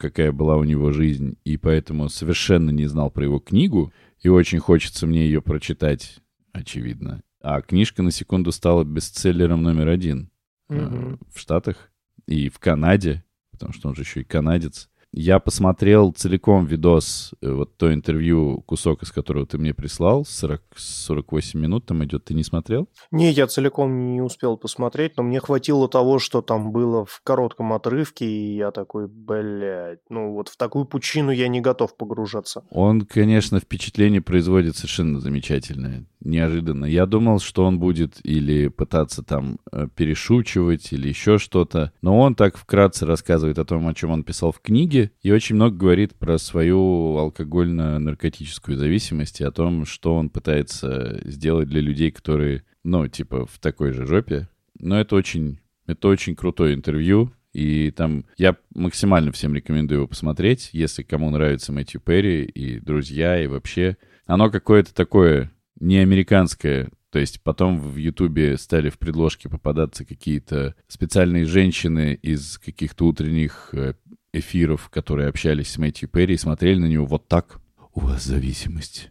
[0.02, 4.58] какая была у него жизнь, и поэтому совершенно не знал про его книгу, и очень
[4.58, 6.18] хочется мне ее прочитать,
[6.52, 7.22] очевидно.
[7.40, 10.28] А книжка на секунду стала бестселлером номер один
[10.68, 11.18] э, Мгм.
[11.32, 11.92] в Штатах
[12.26, 14.90] и в Канаде, потому что он же еще и канадец.
[15.14, 20.62] Я посмотрел целиком видос, э, вот то интервью, кусок из которого ты мне прислал, 40,
[20.74, 22.88] 48 минут там идет, ты не смотрел?
[23.10, 27.74] Не, я целиком не успел посмотреть, но мне хватило того, что там было в коротком
[27.74, 32.64] отрывке, и я такой, блядь, ну вот в такую пучину я не готов погружаться.
[32.70, 36.86] Он, конечно, впечатление производит совершенно замечательное, неожиданно.
[36.86, 42.34] Я думал, что он будет или пытаться там э, перешучивать, или еще что-то, но он
[42.34, 46.14] так вкратце рассказывает о том, о чем он писал в книге, и очень много говорит
[46.14, 53.08] про свою алкогольно-наркотическую зависимость и о том, что он пытается сделать для людей, которые, ну,
[53.08, 54.48] типа, в такой же жопе.
[54.78, 60.70] Но это очень, это очень крутое интервью, и там я максимально всем рекомендую его посмотреть,
[60.72, 63.96] если кому нравится Мэтью Перри и друзья, и вообще.
[64.26, 66.90] Оно какое-то такое не американское.
[67.10, 73.68] То есть потом в Ютубе стали в предложке попадаться какие-то специальные женщины из каких-то утренних
[73.72, 73.94] э,
[74.32, 77.60] эфиров, которые общались с Мэтью Перри и смотрели на него вот так.
[77.94, 79.10] У вас зависимость.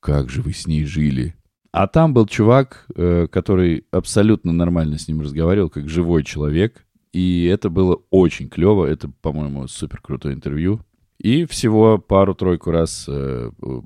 [0.00, 1.34] Как же вы с ней жили?
[1.72, 6.84] А там был чувак, э, который абсолютно нормально с ним разговаривал, как живой человек.
[7.12, 8.84] И это было очень клево.
[8.84, 10.80] Это, по-моему, супер крутое интервью.
[11.18, 13.80] И всего пару-тройку раз э, э,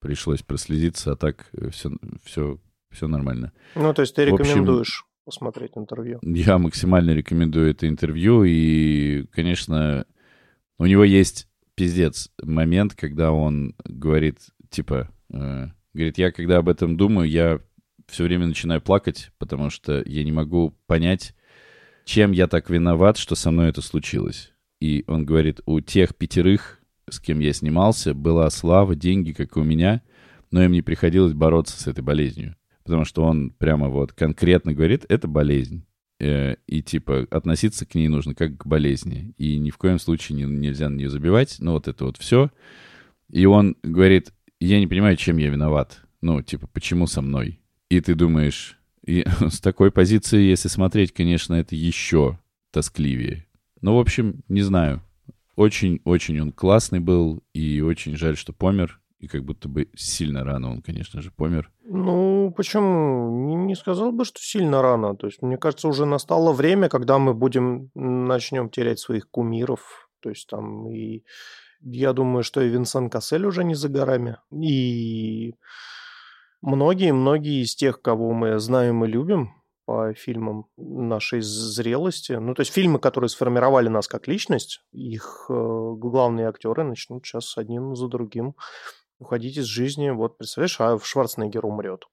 [0.00, 1.90] пришлось прослезиться, а так все,
[2.22, 2.58] все,
[2.90, 3.52] все нормально.
[3.74, 6.18] Ну, то есть ты рекомендуешь посмотреть интервью.
[6.22, 8.44] Я максимально рекомендую это интервью.
[8.44, 10.06] И, конечно,
[10.78, 14.38] у него есть пиздец момент, когда он говорит,
[14.70, 17.60] типа, э, говорит, я когда об этом думаю, я
[18.06, 21.34] все время начинаю плакать, потому что я не могу понять,
[22.04, 24.52] чем я так виноват, что со мной это случилось.
[24.80, 29.60] И он говорит, у тех пятерых, с кем я снимался, была слава, деньги, как и
[29.60, 30.02] у меня,
[30.50, 32.56] но им не приходилось бороться с этой болезнью.
[32.84, 35.84] Потому что он прямо вот конкретно говорит, это болезнь.
[36.20, 39.34] Э, И типа относиться к ней нужно как к болезни.
[39.38, 41.56] И ни в коем случае не- нельзя на нее забивать.
[41.60, 42.50] Ну вот это вот все.
[43.30, 46.02] И он говорит, я не понимаю, чем я виноват.
[46.20, 47.60] Ну, типа, почему со мной?
[47.90, 52.38] И ты думаешь, и с такой позиции, если смотреть, конечно, это еще
[52.70, 53.46] тоскливее.
[53.80, 55.02] Ну, в общем, не знаю.
[55.56, 59.00] Очень-очень он классный был, и очень жаль, что помер.
[59.20, 61.70] И как будто бы сильно рано он, конечно же, помер.
[61.86, 63.56] Ну, почему?
[63.66, 65.14] Не, сказал бы, что сильно рано.
[65.16, 70.08] То есть, мне кажется, уже настало время, когда мы будем, начнем терять своих кумиров.
[70.20, 71.24] То есть, там и...
[71.86, 74.38] Я думаю, что и Винсан Кассель уже не за горами.
[74.50, 75.54] И
[76.62, 79.50] многие-многие из тех, кого мы знаем и любим
[79.84, 85.52] по фильмам нашей зрелости, ну, то есть фильмы, которые сформировали нас как личность, их э,
[85.52, 88.54] главные актеры начнут сейчас один за другим
[89.24, 90.10] уходить из жизни.
[90.10, 92.04] Вот, представляешь, а Шварценеггер умрет.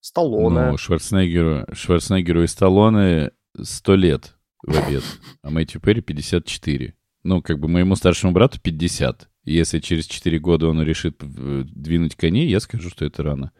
[0.00, 0.70] Сталлоне.
[0.70, 5.04] Ну, Шварценеггеру, Шварценеггеру и Сталлоне 100 лет в обед,
[5.42, 6.94] а Мэтью Перри 54.
[7.24, 9.28] Ну, как бы моему старшему брату 50.
[9.44, 13.52] И если через 4 года он решит э, двинуть коней, я скажу, что это рано.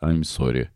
[0.00, 0.68] I'm sorry.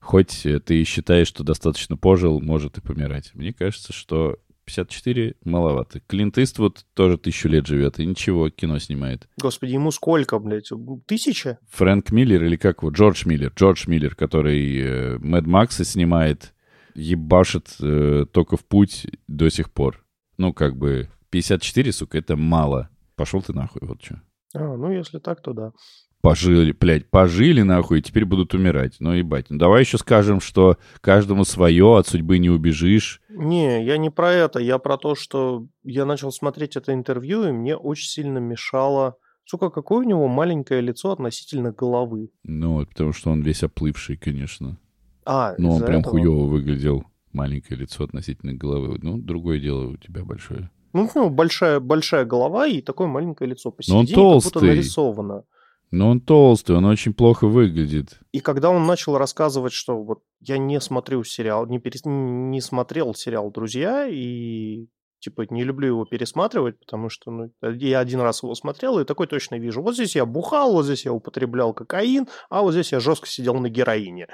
[0.00, 3.32] Хоть э, ты и считаешь, что достаточно пожил, может и помирать.
[3.34, 4.38] Мне кажется, что
[4.70, 6.00] 54 маловато.
[6.06, 9.28] Клинт Иствуд тоже тысячу лет живет, и ничего, кино снимает.
[9.40, 10.70] Господи, ему сколько, блядь?
[11.06, 11.58] Тысяча?
[11.70, 12.90] Фрэнк Миллер или как его?
[12.90, 13.52] Джордж Миллер.
[13.54, 16.54] Джордж Миллер, который э, Мэд Макса снимает,
[16.94, 20.04] ебашит э, только в путь до сих пор.
[20.38, 22.88] Ну, как бы 54, сука, это мало.
[23.16, 24.20] Пошел ты нахуй, вот что.
[24.54, 25.72] А, ну, если так, то да.
[26.20, 28.96] Пожили, блядь, пожили нахуй, и теперь будут умирать.
[28.98, 29.46] Ну, ебать.
[29.48, 33.22] Ну, давай еще скажем, что каждому свое, от судьбы не убежишь.
[33.30, 37.52] Не, я не про это, я про то, что я начал смотреть это интервью, и
[37.52, 39.16] мне очень сильно мешало...
[39.46, 42.28] Сука, какое у него маленькое лицо относительно головы.
[42.44, 44.78] Ну, вот, потому что он весь оплывший, конечно.
[45.24, 46.12] А, Ну, он прям этого?
[46.12, 47.04] хуево выглядел.
[47.32, 48.98] Маленькое лицо относительно головы.
[49.02, 50.70] Ну, другое дело у тебя большое.
[50.92, 54.68] Ну, ну, большая, большая голова и такое маленькое лицо Но он посередине, как будто толстый.
[54.68, 55.44] нарисовано.
[55.90, 58.20] Но он толстый, он очень плохо выглядит.
[58.30, 63.12] И когда он начал рассказывать, что вот я не смотрю сериал, не, перес- не смотрел
[63.14, 64.86] сериал «Друзья», и
[65.18, 69.26] типа не люблю его пересматривать, потому что ну, я один раз его смотрел, и такой
[69.26, 69.82] точно вижу.
[69.82, 73.54] Вот здесь я бухал, вот здесь я употреблял кокаин, а вот здесь я жестко сидел
[73.54, 74.28] на героине.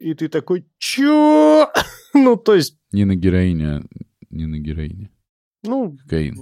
[0.00, 1.68] И ты такой, чё?
[2.14, 3.82] ну, то есть, Не на героине, а
[4.30, 5.10] не на героине.
[5.62, 6.36] ну, Кокаин.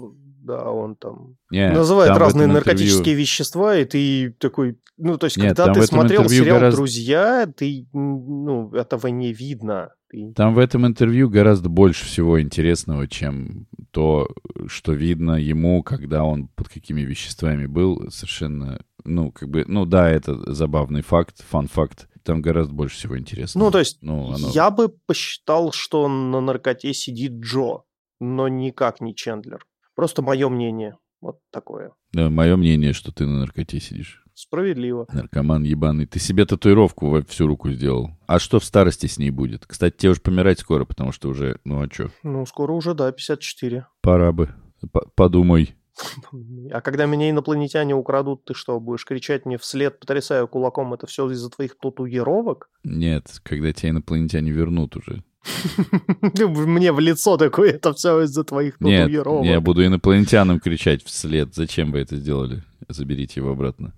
[0.46, 5.26] Да, он там Не, называет там разные наркотические интервью- вещества, и ты такой, ну, то
[5.26, 9.90] есть, Нет, когда ты смотрел сериал гораздо- «Друзья», ты, ну, этого не видно.
[10.08, 14.28] Ты- Там в этом интервью гораздо больше всего интересного, чем то,
[14.68, 18.08] что видно ему, когда он под какими веществами был.
[18.10, 22.08] Совершенно, ну, как бы, ну да, это забавный факт, фан-факт.
[22.22, 23.64] Там гораздо больше всего интересного.
[23.66, 27.82] Ну, то есть, Ну, оно- я бы посчитал, что на наркоте сидит Джо,
[28.20, 29.64] но никак не Чендлер.
[29.96, 30.96] Просто мое мнение.
[31.20, 31.92] Вот такое.
[32.14, 34.22] мое мнение, что ты на наркоте сидишь.
[34.34, 35.06] Справедливо.
[35.10, 36.06] Наркоман ебаный.
[36.06, 38.10] Ты себе татуировку во всю руку сделал.
[38.26, 39.64] А что в старости с ней будет?
[39.66, 42.10] Кстати, тебе уже помирать скоро, потому что уже, ну а что?
[42.22, 43.86] Ну, скоро уже, да, 54.
[44.02, 44.54] Пора бы.
[44.92, 45.74] П- Подумай.
[46.70, 51.30] А когда меня инопланетяне украдут, ты что, будешь кричать мне вслед, потрясая кулаком, это все
[51.30, 52.68] из-за твоих татуировок?
[52.84, 55.24] Нет, когда тебя инопланетяне вернут уже.
[56.38, 59.46] Мне в лицо такое, это все из-за твоих Нет, татуировок.
[59.46, 61.54] я буду инопланетянам кричать вслед.
[61.54, 62.62] Зачем вы это сделали?
[62.88, 63.92] Заберите его обратно.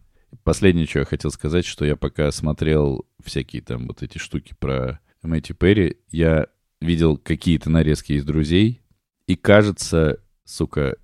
[0.44, 5.00] Последнее, что я хотел сказать, что я пока смотрел всякие там вот эти штуки про
[5.22, 6.46] Мэтью Перри, я
[6.80, 8.82] видел какие-то нарезки из «Друзей»,
[9.26, 10.96] и кажется, сука,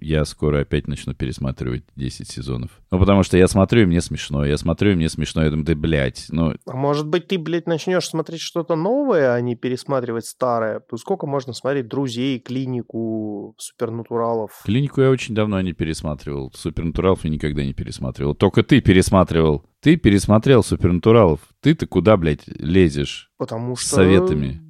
[0.00, 2.70] я скоро опять начну пересматривать 10 сезонов.
[2.90, 4.44] Ну, потому что я смотрю, и мне смешно.
[4.44, 5.42] Я смотрю, и мне смешно.
[5.42, 9.40] Я думаю, да, блядь, ну, А может быть, ты, блядь, начнешь смотреть что-то новое, а
[9.40, 10.80] не пересматривать старое?
[10.80, 14.62] То сколько можно смотреть «Друзей», «Клинику», «Супернатуралов»?
[14.64, 16.52] Клинику я очень давно не пересматривал.
[16.54, 18.34] Супернатуралов я никогда не пересматривал.
[18.34, 19.64] Только ты пересматривал.
[19.80, 21.40] Ты пересмотрел Супернатуралов.
[21.60, 23.30] Ты-то куда, блядь, лезешь?
[23.38, 23.96] Потому С что...
[23.96, 24.60] советами.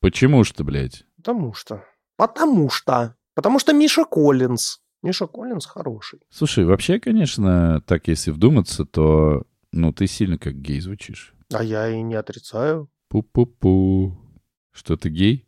[0.00, 1.04] Почему ты, блядь?
[1.16, 1.84] Потому что.
[2.16, 3.16] Потому что.
[3.34, 4.78] Потому что Миша Коллинз.
[5.02, 6.20] Миша Коллинз хороший.
[6.30, 11.34] Слушай, вообще, конечно, так если вдуматься, то, ну, ты сильно как гей звучишь.
[11.52, 12.88] А я и не отрицаю.
[13.12, 14.16] Пу-пу-пу.
[14.72, 15.46] Что, ты гей?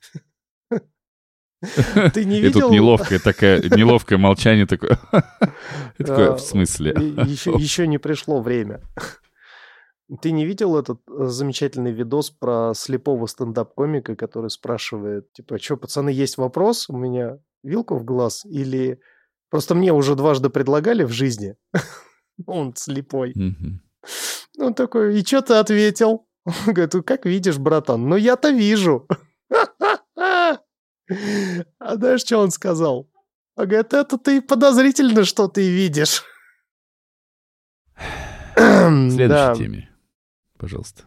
[2.12, 2.60] Ты не И видел...
[2.60, 4.98] тут неловкое такое, неловкое молчание такое.
[5.98, 6.90] И такое, А, в смысле?
[6.90, 8.82] Еще, не пришло время.
[10.22, 16.10] Ты не видел этот э, замечательный видос про слепого стендап-комика, который спрашивает, типа, что, пацаны,
[16.10, 16.88] есть вопрос?
[16.88, 18.44] У меня вилку в глаз?
[18.44, 18.98] Или
[19.50, 21.56] просто мне уже дважды предлагали в жизни?
[22.46, 23.34] Он слепой.
[24.58, 26.26] Он такой, и что ты ответил?
[26.44, 29.06] Он говорит, «Ну, как видишь, братан, ну я-то вижу.
[31.78, 33.08] А знаешь, что он сказал?
[33.54, 36.24] Он говорит, это ты подозрительно, что ты видишь.
[38.56, 39.54] Следующей Да.
[39.54, 39.88] теме,
[40.58, 41.04] пожалуйста.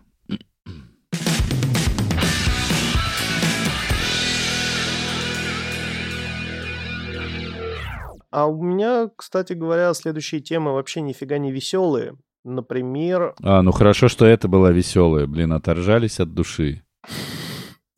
[8.32, 12.15] А у меня, кстати говоря, следующие темы вообще нифига не веселые.
[12.44, 15.28] Например, А, ну хорошо, что это была веселая.
[15.28, 16.84] Блин, оторжались от души.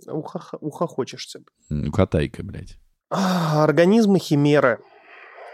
[0.07, 1.41] ухо- ухохочешься.
[1.69, 2.77] Укатайка, блядь.
[3.09, 4.79] А, Организмы химеры.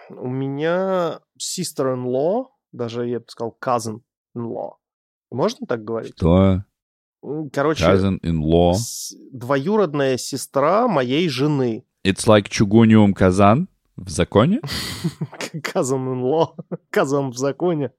[0.10, 4.74] У меня sister-in-law, даже я бы сказал cousin-in-law.
[5.32, 6.14] Можно так говорить?
[6.16, 6.64] Что?
[7.52, 8.76] Короче, Cousin-in-law.
[9.34, 11.84] двоюродная сестра моей жены.
[12.06, 14.62] It's like чугуниум казан в законе?
[15.54, 16.48] Cousin-in-law.
[16.94, 17.92] Cousin в законе.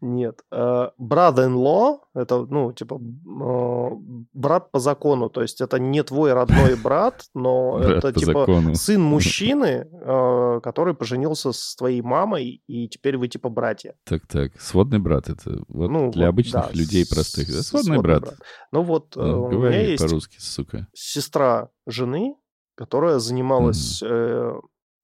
[0.00, 0.40] Нет.
[0.50, 3.90] э, Brother-in-law— это, ну, типа, э,
[4.32, 5.28] брат по закону.
[5.28, 8.74] То есть это не твой родной брат, но Брат это, типа, закону.
[8.74, 13.94] сын мужчины, э, который поженился с твоей мамой, и теперь вы, типа, братья.
[14.04, 17.48] Так-так, сводный брат это вот Ну, для вот, обычных да, людей простых.
[17.48, 18.34] Да, сводный, брат.
[18.72, 20.88] Ну вот, Ну, у меня есть по-русски, сука.
[20.94, 22.36] сестра жены,
[22.74, 24.02] которая занималась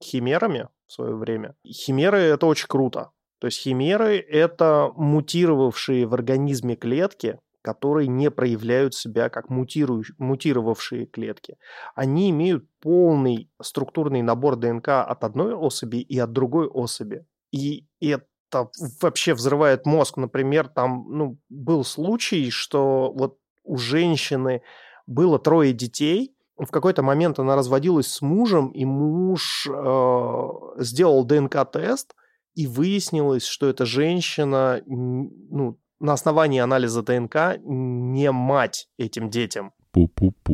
[0.02, 1.54] химерами в свое время.
[1.66, 3.10] Химеры это очень круто.
[3.38, 11.56] То есть химеры это мутировавшие в организме клетки, которые не проявляют себя как мутировавшие клетки.
[11.94, 17.24] Они имеют полный структурный набор ДНК от одной особи и от другой особи.
[17.52, 20.16] И это вообще взрывает мозг.
[20.16, 24.62] Например, там ну, был случай, что вот у женщины
[25.06, 26.34] было трое детей,
[26.66, 30.48] в какой-то момент она разводилась с мужем, и муж э,
[30.78, 32.14] сделал ДНК-тест,
[32.54, 39.72] и выяснилось, что эта женщина, ну, на основании анализа ДНК, не мать этим детям.
[39.92, 40.52] Пу-пу-пу.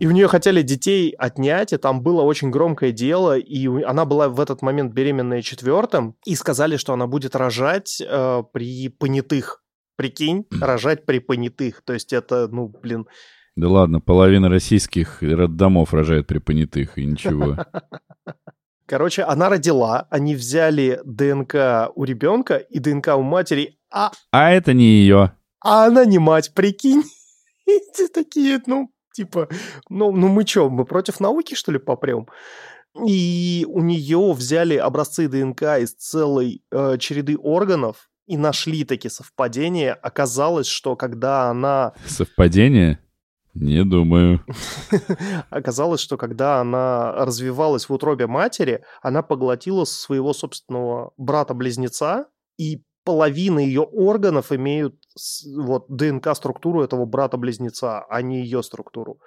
[0.00, 4.28] И у нее хотели детей отнять, и там было очень громкое дело, и она была
[4.28, 9.64] в этот момент беременная четвертым, и сказали, что она будет рожать э, при понятых.
[9.96, 11.82] Прикинь, рожать при понятых.
[11.84, 13.08] То есть это, ну, блин,
[13.58, 17.56] да ладно, половина российских роддомов рожает при понятых, и ничего.
[18.86, 24.12] Короче, она родила, они взяли ДНК у ребенка и ДНК у матери, а...
[24.30, 25.32] А это не ее.
[25.60, 27.02] А она не мать, прикинь.
[27.66, 29.48] Эти такие, ну, типа,
[29.88, 32.28] ну, ну мы что, мы против науки, что ли, попрем?
[33.04, 39.94] И у нее взяли образцы ДНК из целой э, череды органов и нашли такие совпадения.
[39.94, 41.92] Оказалось, что когда она...
[42.06, 43.00] Совпадение?
[43.60, 44.44] Не думаю.
[45.50, 53.58] Оказалось, что когда она развивалась в утробе матери, она поглотила своего собственного брата-близнеца, и половина
[53.58, 54.96] ее органов имеют
[55.56, 59.18] вот ДНК-структуру этого брата-близнеца, а не ее структуру.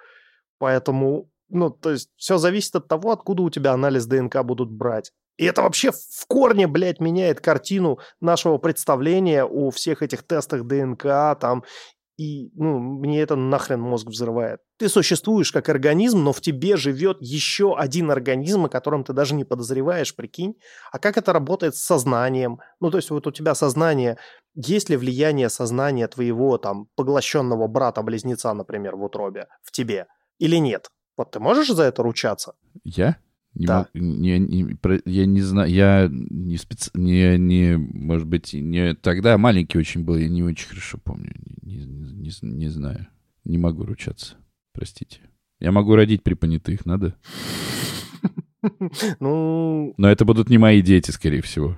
[0.58, 5.12] Поэтому, ну, то есть все зависит от того, откуда у тебя анализ ДНК будут брать.
[5.36, 11.02] И это вообще в корне, блядь, меняет картину нашего представления о всех этих тестах ДНК
[11.40, 11.64] там
[12.22, 14.60] и, ну, мне это нахрен мозг взрывает.
[14.78, 19.34] Ты существуешь как организм, но в тебе живет еще один организм, о котором ты даже
[19.34, 20.54] не подозреваешь, прикинь.
[20.92, 22.60] А как это работает с сознанием?
[22.80, 24.18] Ну, то есть вот у тебя сознание,
[24.54, 30.06] есть ли влияние сознания твоего там поглощенного брата-близнеца, например, в утробе, в тебе,
[30.38, 30.88] или нет?
[31.16, 32.54] Вот ты можешь за это ручаться?
[32.84, 33.16] Я?
[33.54, 33.78] Не Да.
[33.80, 36.90] мог- не- не- про- я не знаю, я не, специ...
[36.94, 41.76] не, не, может быть, не тогда маленький очень был, я не очень хорошо помню, не,
[41.84, 43.08] не, не- не знаю,
[43.44, 44.36] не могу ручаться,
[44.72, 45.18] простите.
[45.60, 47.14] Я могу родить при понятых, надо?
[49.20, 51.76] Ну, Но это будут не мои дети, скорее всего.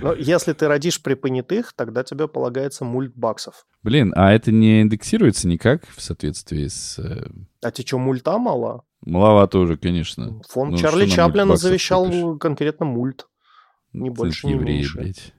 [0.00, 3.66] Но если ты родишь при понятых, тогда тебе полагается мульт баксов.
[3.82, 6.98] Блин, а это не индексируется никак в соответствии с...
[6.98, 7.28] э,
[7.62, 8.82] А тебе что, мульта мало?
[9.04, 10.40] Маловато уже, конечно.
[10.48, 12.40] Фонд Ну, Чарли Чаплина завещал купишь?
[12.40, 13.26] конкретно мульт.
[13.92, 14.98] Ни Ты больше, ни евреи, меньше.
[14.98, 15.34] блядь.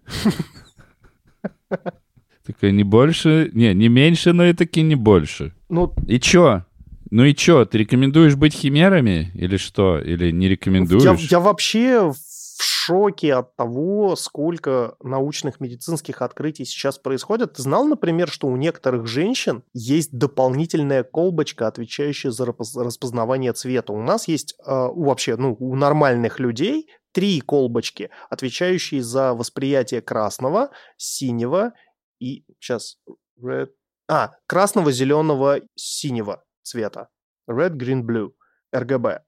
[2.45, 5.53] Такая не больше, не, не меньше, но и таки не больше.
[5.69, 6.63] Ну, И чё?
[7.09, 9.31] Ну и чё, ты рекомендуешь быть химерами?
[9.33, 9.99] Или что?
[9.99, 11.29] Или не я, рекомендуешь?
[11.31, 12.11] я вообще
[12.57, 17.53] в шоке от того, сколько научных медицинских открытий сейчас происходит.
[17.53, 23.93] Ты знал, например, что у некоторых женщин есть дополнительная колбочка, отвечающая за распознавание цвета.
[23.93, 30.71] У нас есть э, вообще, ну, у нормальных людей три колбочки, отвечающие за восприятие красного,
[30.97, 31.73] синего
[32.19, 32.97] и сейчас
[33.39, 33.69] red,
[34.09, 37.09] а красного, зеленого, синего цвета.
[37.47, 38.31] Red, green, blue.
[38.75, 39.19] RGB.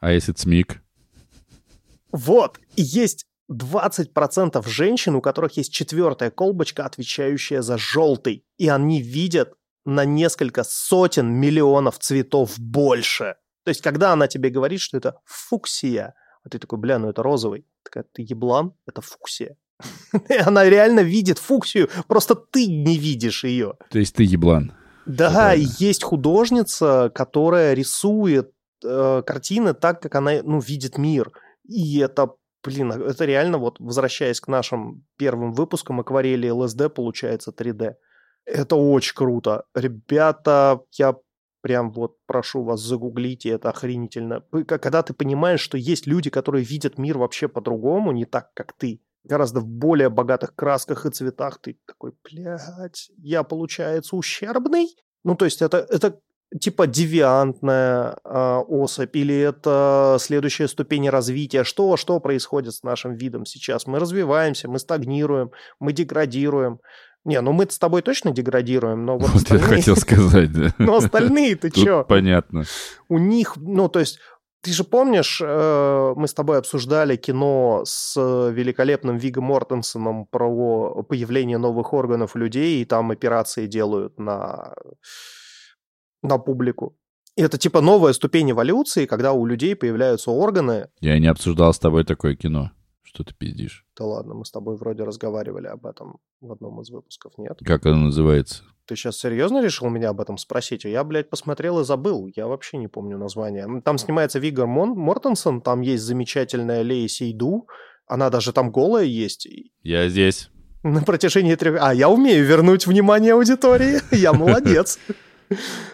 [0.00, 0.82] А если ЦМИК?
[2.12, 8.44] Вот, есть 20% женщин, у которых есть четвертая колбочка, отвечающая за желтый.
[8.58, 13.36] И они видят на несколько сотен миллионов цветов больше.
[13.64, 17.22] То есть, когда она тебе говорит, что это фуксия, а ты такой, бля, ну это
[17.22, 17.66] розовый.
[17.84, 19.56] Такая, ты еблан, это фуксия.
[20.28, 23.74] И Она реально видит фуксию, просто ты не видишь ее.
[23.90, 24.72] То есть ты еблан.
[25.04, 28.52] Да, и есть художница, которая рисует
[28.84, 31.32] э, картины так, как она, ну, видит мир.
[31.64, 37.94] И это, блин, это реально, вот, возвращаясь к нашим первым выпускам, акварели ЛСД получается 3D.
[38.44, 39.64] Это очень круто.
[39.74, 41.16] Ребята, я
[41.62, 44.42] прям вот прошу вас, загуглите, это охренительно.
[44.66, 49.00] Когда ты понимаешь, что есть люди, которые видят мир вообще по-другому, не так, как ты,
[49.24, 54.88] гораздо в более богатых красках и цветах, ты такой, блядь, я, получается, ущербный?
[55.24, 56.20] Ну, то есть это, это
[56.60, 61.64] типа девиантная а, особь или это следующая ступень развития?
[61.64, 63.86] Что, что происходит с нашим видом сейчас?
[63.86, 66.80] Мы развиваемся, мы стагнируем, мы деградируем.
[67.24, 70.74] Не, ну мы с тобой точно деградируем, но вот, Вот я остальные- хотел сказать, да.
[70.78, 72.04] но остальные ты Тут чё?
[72.04, 72.64] понятно.
[73.08, 74.18] у них, ну, то есть,
[74.60, 81.02] ты же помнишь, э, мы с тобой обсуждали кино с э, великолепным Вигом Мортенсоном про
[81.04, 84.74] появление новых органов людей, и там операции делают на,
[86.22, 86.96] на публику.
[87.36, 90.88] И это типа новая ступень эволюции, когда у людей появляются органы.
[91.00, 92.70] Я не обсуждал с тобой такое кино.
[93.02, 93.84] Что ты пиздишь?
[93.98, 97.58] Да ладно, мы с тобой вроде разговаривали об этом в одном из выпусков, нет?
[97.62, 98.64] Как оно называется?
[98.86, 100.84] Ты сейчас серьезно решил меня об этом спросить?
[100.84, 102.26] Я, блядь, посмотрел и забыл.
[102.34, 103.66] Я вообще не помню название.
[103.84, 107.68] Там снимается Вигор Мон- Мортенсон, там есть замечательная Лея Сейду.
[108.06, 109.46] Она даже там голая есть.
[109.82, 110.50] Я здесь.
[110.82, 111.80] На протяжении трех...
[111.82, 114.00] А, я умею вернуть внимание аудитории.
[114.14, 114.98] Я молодец.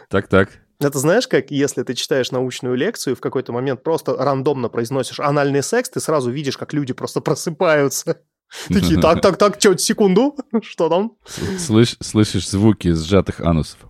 [0.08, 0.50] Так-так.
[0.80, 5.62] Это знаешь, как если ты читаешь научную лекцию, в какой-то момент просто рандомно произносишь анальный
[5.62, 8.20] секс, ты сразу видишь, как люди просто просыпаются.
[8.68, 11.12] Такие, так, так, так, чё, секунду, что там?
[11.58, 13.80] Слышь, слышишь звуки сжатых анусов.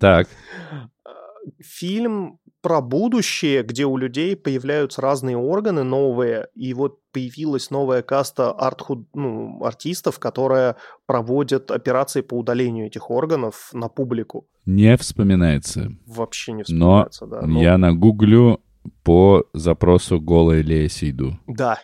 [0.00, 0.28] Так.
[1.60, 8.52] Фильм про будущее, где у людей появляются разные органы новые, и вот появилась новая каста
[8.52, 8.82] арт
[9.14, 14.46] ну, артистов, которая проводит операции по удалению этих органов на публику.
[14.66, 15.92] Не вспоминается.
[16.06, 17.42] Вообще не Но вспоминается, да.
[17.42, 18.60] Но- я нагуглю
[19.02, 21.38] по запросу «Голая Лея Сейду».
[21.46, 21.80] Да.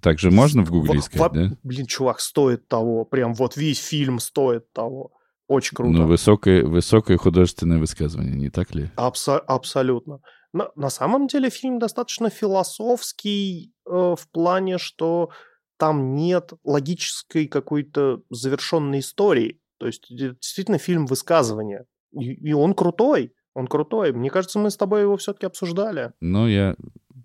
[0.00, 1.50] Также можно в гугле искать, да?
[1.62, 3.04] Блин, чувак, стоит того.
[3.04, 5.12] Прям вот весь фильм стоит того.
[5.50, 5.92] Очень круто.
[5.92, 8.88] Ну, высокое, высокое художественное высказывание, не так ли?
[8.96, 10.20] Абсо- абсолютно.
[10.52, 15.30] На, на самом деле фильм достаточно философский э, в плане, что
[15.76, 19.60] там нет логической какой-то завершенной истории.
[19.80, 21.84] То есть действительно фильм высказывания.
[22.12, 23.32] И, и он крутой.
[23.52, 24.12] Он крутой.
[24.12, 26.12] Мне кажется, мы с тобой его все-таки обсуждали.
[26.20, 26.76] Но я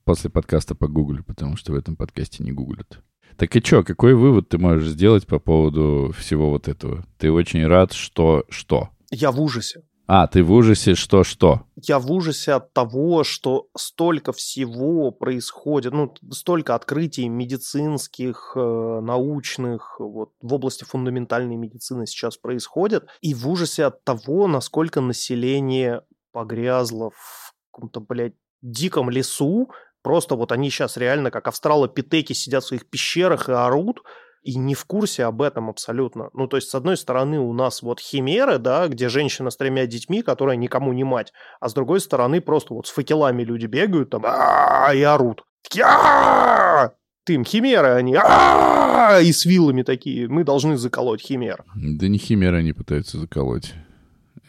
[0.06, 3.00] после подкаста погуглю, потому что в этом подкасте не гуглят.
[3.38, 7.06] Так и чё, какой вывод ты можешь сделать по поводу всего вот этого?
[7.18, 8.90] Ты очень рад, что что?
[9.12, 9.82] Я в ужасе.
[10.08, 11.64] А, ты в ужасе, что что?
[11.76, 19.96] Я в ужасе от того, что столько всего происходит, ну, столько открытий медицинских, э, научных,
[20.00, 27.10] вот, в области фундаментальной медицины сейчас происходит, и в ужасе от того, насколько население погрязло
[27.10, 29.72] в каком-то, блядь, диком лесу,
[30.06, 34.04] просто вот они сейчас реально как австралопитеки сидят в своих пещерах и орут,
[34.44, 36.30] и не в курсе об этом абсолютно.
[36.34, 39.88] Ну, то есть, с одной стороны, у нас вот химеры, да, где женщина с тремя
[39.88, 44.12] детьми, которая никому не мать, а с другой стороны, просто вот с факелами люди бегают
[44.12, 45.44] там и орут.
[45.72, 50.28] Ты им химеры, они и с вилами такие.
[50.28, 51.64] Мы должны заколоть химер.
[51.76, 53.74] Да не химеры они пытаются заколоть.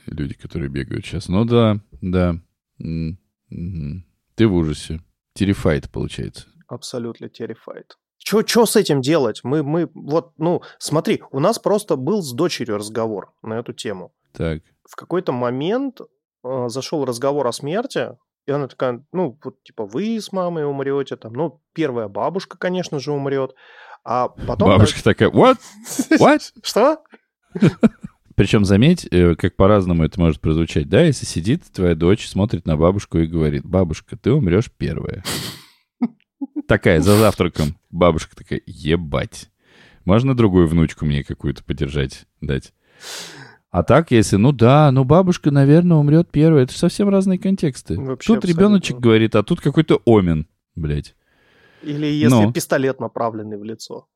[0.05, 1.29] Люди, которые бегают сейчас.
[1.29, 2.37] Ну да, да.
[2.79, 5.01] Ты в ужасе.
[5.37, 6.47] Терифайт, получается.
[6.67, 7.91] Абсолютно terrified.
[8.19, 9.41] Чё, чё с этим делать?
[9.45, 14.13] Мы, мы, вот, ну, смотри, у нас просто был с дочерью разговор на эту тему.
[14.33, 14.63] Так.
[14.89, 16.01] в какой-то момент
[16.45, 18.17] э, зашел разговор о смерти,
[18.47, 22.99] и она такая, ну, вот, типа, вы с мамой умрете, там, ну, первая бабушка, конечно
[22.99, 23.55] же, умрет,
[24.05, 24.69] а потом...
[24.69, 25.59] Бабушка такая, what?
[26.19, 26.41] What?
[26.63, 27.03] Что?
[28.37, 31.03] Причем заметь, э, как по-разному это может прозвучать, да?
[31.03, 35.25] Если сидит твоя дочь, смотрит на бабушку и говорит, бабушка, ты умрешь первая.
[36.69, 37.77] Такая, за завтраком.
[37.91, 39.51] Бабушка такая, ебать.
[40.05, 42.73] Можно другую внучку мне какую-то подержать, дать?
[43.71, 46.65] А так, если, ну да, ну бабушка, наверное, умрет первая.
[46.65, 47.99] Это же совсем разные контексты.
[47.99, 51.15] Вообще тут ребеночек говорит, а тут какой-то омен, блядь.
[51.83, 52.53] Или если Ну.
[52.53, 54.09] пистолет направленный в лицо.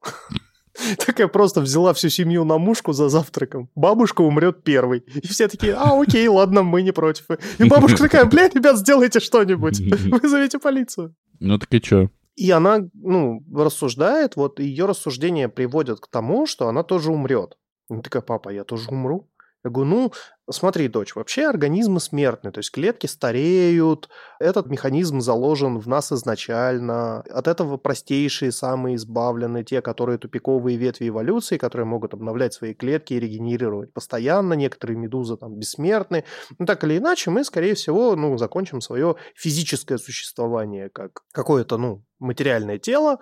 [1.07, 3.69] Такая просто взяла всю семью на мушку за завтраком.
[3.75, 5.05] Бабушка умрет первой.
[5.15, 7.27] И все такие, а, окей, ладно, мы не против.
[7.59, 9.81] И бабушка такая, бля, ребят, сделайте что-нибудь.
[10.23, 11.15] Вызовите полицию.
[11.39, 12.09] Ну так и чё?
[12.37, 17.57] И она, ну, рассуждает, вот ее рассуждения приводят к тому, что она тоже умрет.
[17.89, 19.30] Она такая, папа, я тоже умру?
[19.63, 20.13] Я говорю, ну,
[20.51, 24.09] смотри, дочь, вообще организмы смертны, то есть клетки стареют,
[24.39, 31.09] этот механизм заложен в нас изначально, от этого простейшие самые избавлены, те, которые тупиковые ветви
[31.09, 36.25] эволюции, которые могут обновлять свои клетки и регенерировать постоянно, некоторые медузы там бессмертны.
[36.59, 42.03] Ну, так или иначе, мы, скорее всего, ну, закончим свое физическое существование как какое-то, ну,
[42.19, 43.19] материальное тело,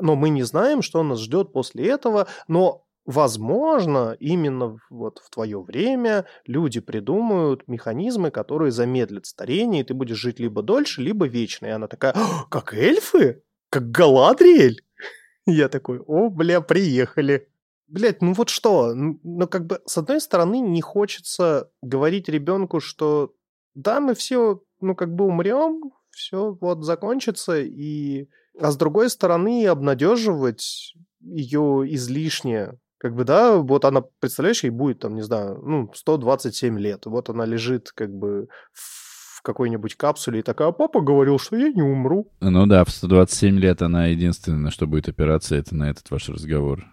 [0.00, 5.60] но мы не знаем, что нас ждет после этого, но Возможно, именно вот в твое
[5.60, 11.66] время люди придумают механизмы, которые замедлят старение, и ты будешь жить либо дольше, либо вечно.
[11.66, 13.42] И она такая, «А, как эльфы?
[13.70, 14.82] Как Галадриэль?
[15.46, 17.48] Я такой, о, бля, приехали.
[17.88, 18.94] Блять, ну вот что?
[18.94, 23.34] Ну, как бы, с одной стороны, не хочется говорить ребенку, что
[23.74, 28.28] да, мы все, ну, как бы умрем, все вот закончится, и...
[28.60, 32.78] А с другой стороны, обнадеживать ее излишне.
[33.02, 37.04] Как бы, да, вот она, представляешь, ей будет, там, не знаю, ну, 127 лет.
[37.06, 41.72] Вот она лежит, как бы, в какой-нибудь капсуле и такая, а папа говорил, что я
[41.72, 42.30] не умру.
[42.40, 46.28] Ну да, в 127 лет она единственное, на что будет опираться, это на этот ваш
[46.28, 46.84] разговор.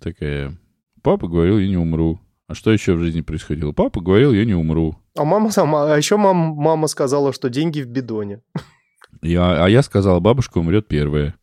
[0.00, 0.58] Такая,
[1.00, 2.20] папа говорил, я не умру.
[2.48, 3.70] А что еще в жизни происходило?
[3.70, 4.96] Папа говорил, я не умру.
[5.16, 8.42] А мама сама, а еще мам, мама сказала, что деньги в бидоне.
[9.22, 11.36] Я, а я сказал, бабушка умрет первая.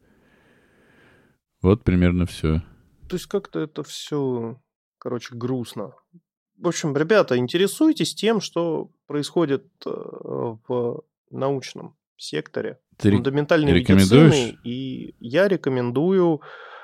[1.62, 2.64] Вот примерно все.
[3.10, 4.62] То есть как-то это все,
[5.00, 5.94] короче, грустно.
[6.58, 12.80] В общем, ребята, интересуйтесь тем, что происходит э, в научном секторе.
[12.98, 14.34] Ты фундаментальной рекомендуешь?
[14.34, 16.42] медицины, и я рекомендую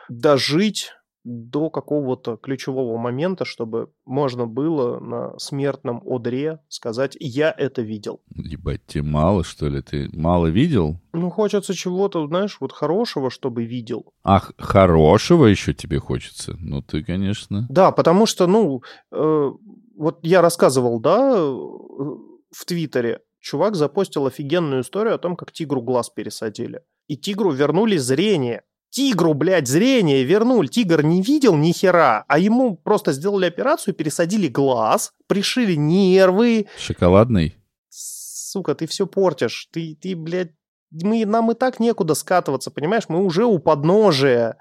[0.09, 0.93] дожить
[1.25, 8.21] до какого-то ключевого момента, чтобы можно было на смертном одре сказать «я это видел».
[8.35, 9.81] Ебать, тебе мало, что ли?
[9.81, 10.99] Ты мало видел?
[11.13, 14.13] Ну, хочется чего-то, знаешь, вот хорошего, чтобы видел.
[14.23, 16.55] Ах, хорошего еще тебе хочется?
[16.59, 17.65] Ну, ты, конечно...
[17.69, 19.51] Да, потому что, ну, э,
[19.97, 26.09] вот я рассказывал, да, в Твиттере, чувак запостил офигенную историю о том, как тигру глаз
[26.09, 26.81] пересадили.
[27.07, 28.63] И тигру вернули зрение.
[28.95, 30.67] Тигру, блядь, зрение вернули.
[30.67, 36.67] Тигр не видел ни хера, а ему просто сделали операцию, пересадили глаз, пришили нервы.
[36.79, 37.57] Шоколадный?
[37.89, 39.67] Сука, ты все портишь.
[39.73, 40.53] Ты, ты, блядь,
[40.91, 43.03] мы, нам и так некуда скатываться, понимаешь?
[43.09, 44.55] Мы уже у подножия.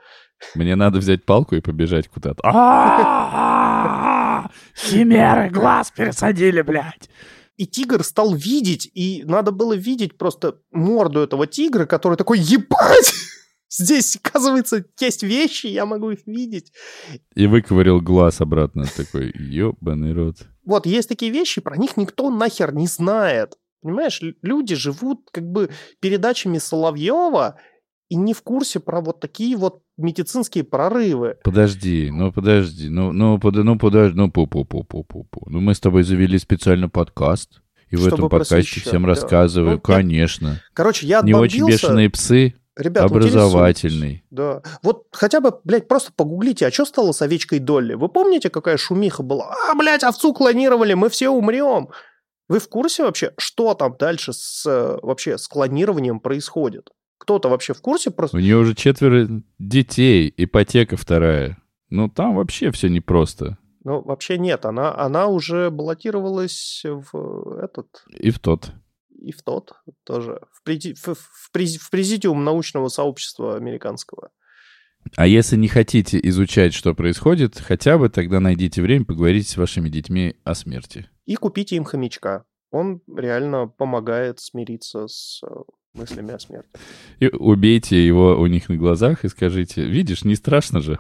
[0.57, 2.43] Мне надо взять палку и побежать куда-то.
[4.76, 7.09] Химеры глаз пересадили, блядь.
[7.57, 13.14] И тигр стал видеть, и надо было видеть просто морду этого тигра, который такой, ебать!
[13.77, 16.72] Здесь, оказывается, есть вещи, я могу их видеть.
[17.35, 18.85] И выковырил глаз обратно.
[18.97, 20.37] Такой, ебаный рот.
[20.64, 23.55] Вот, есть такие вещи, про них никто нахер не знает.
[23.83, 25.70] Понимаешь, лю- люди живут как бы
[26.01, 27.59] передачами Соловьева
[28.09, 31.37] и не в курсе про вот такие вот медицинские прорывы.
[31.45, 35.51] Подожди, ну подожди, ну, ну, под, ну подожди, ну пу пу пу пу пу пу
[35.51, 37.61] Ну мы с тобой завели специально подкаст.
[37.91, 39.09] И в Чтобы этом подкасте всем да.
[39.09, 40.61] рассказываю, Ну, конечно.
[40.72, 41.87] Короче, я Не очень отбомбился.
[41.87, 44.25] бешеные псы, Ребята, образовательный.
[44.31, 44.62] Да.
[44.83, 47.95] Вот хотя бы, блядь, просто погуглите, а что стало с овечкой Долли?
[47.95, 49.55] Вы помните, какая шумиха была?
[49.68, 51.91] А, блядь, овцу клонировали, мы все умрем.
[52.49, 56.91] Вы в курсе вообще, что там дальше с, э, вообще с клонированием происходит?
[57.18, 58.37] Кто-то вообще в курсе просто?
[58.37, 61.59] У нее уже четверо детей, ипотека вторая.
[61.91, 63.57] Ну там вообще все непросто.
[63.85, 68.72] Ну, вообще нет, она, она уже баллотировалась в этот И в тот.
[69.25, 69.72] И в тот
[70.05, 74.31] тоже, в, преди- в, в прези- в президиум научного сообщества американского.
[75.16, 79.89] А если не хотите изучать, что происходит, хотя бы тогда найдите время поговорить с вашими
[79.89, 81.09] детьми о смерти.
[81.27, 82.45] И купите им хомячка.
[82.70, 85.47] Он реально помогает смириться с э,
[85.93, 86.68] мыслями о смерти.
[87.20, 90.99] И убейте его у них на глазах и скажите, видишь, не страшно же.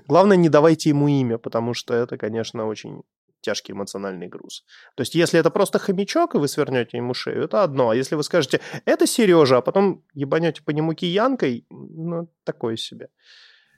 [0.08, 3.04] Главное, не давайте ему имя, потому что это, конечно, очень
[3.42, 4.64] тяжкий эмоциональный груз.
[4.96, 7.90] То есть, если это просто хомячок, и вы свернете ему шею, это одно.
[7.90, 13.10] А если вы скажете, это Сережа, а потом ебанете по нему киянкой, ну, такое себе.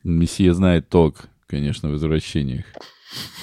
[0.03, 2.65] Месье знает толк, конечно, в извращениях.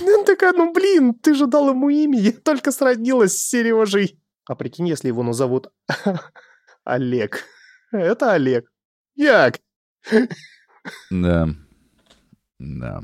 [0.01, 4.21] Ну, такая, ну, блин, ты же дал ему имя, я только сроднилась с Сережей.
[4.47, 5.73] А прикинь, если его назовут
[6.85, 7.43] Олег.
[7.91, 8.71] Это Олег.
[9.17, 9.59] Як?
[11.11, 11.49] Да.
[12.59, 13.03] Да.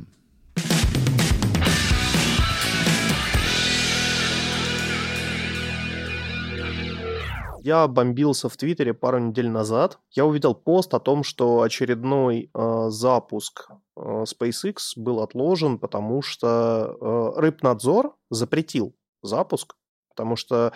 [7.64, 10.00] Я бомбился в Твиттере пару недель назад.
[10.10, 16.96] Я увидел пост о том, что очередной э, запуск э, SpaceX был отложен, потому что
[17.00, 19.76] э, Рыбнадзор запретил запуск,
[20.08, 20.72] потому что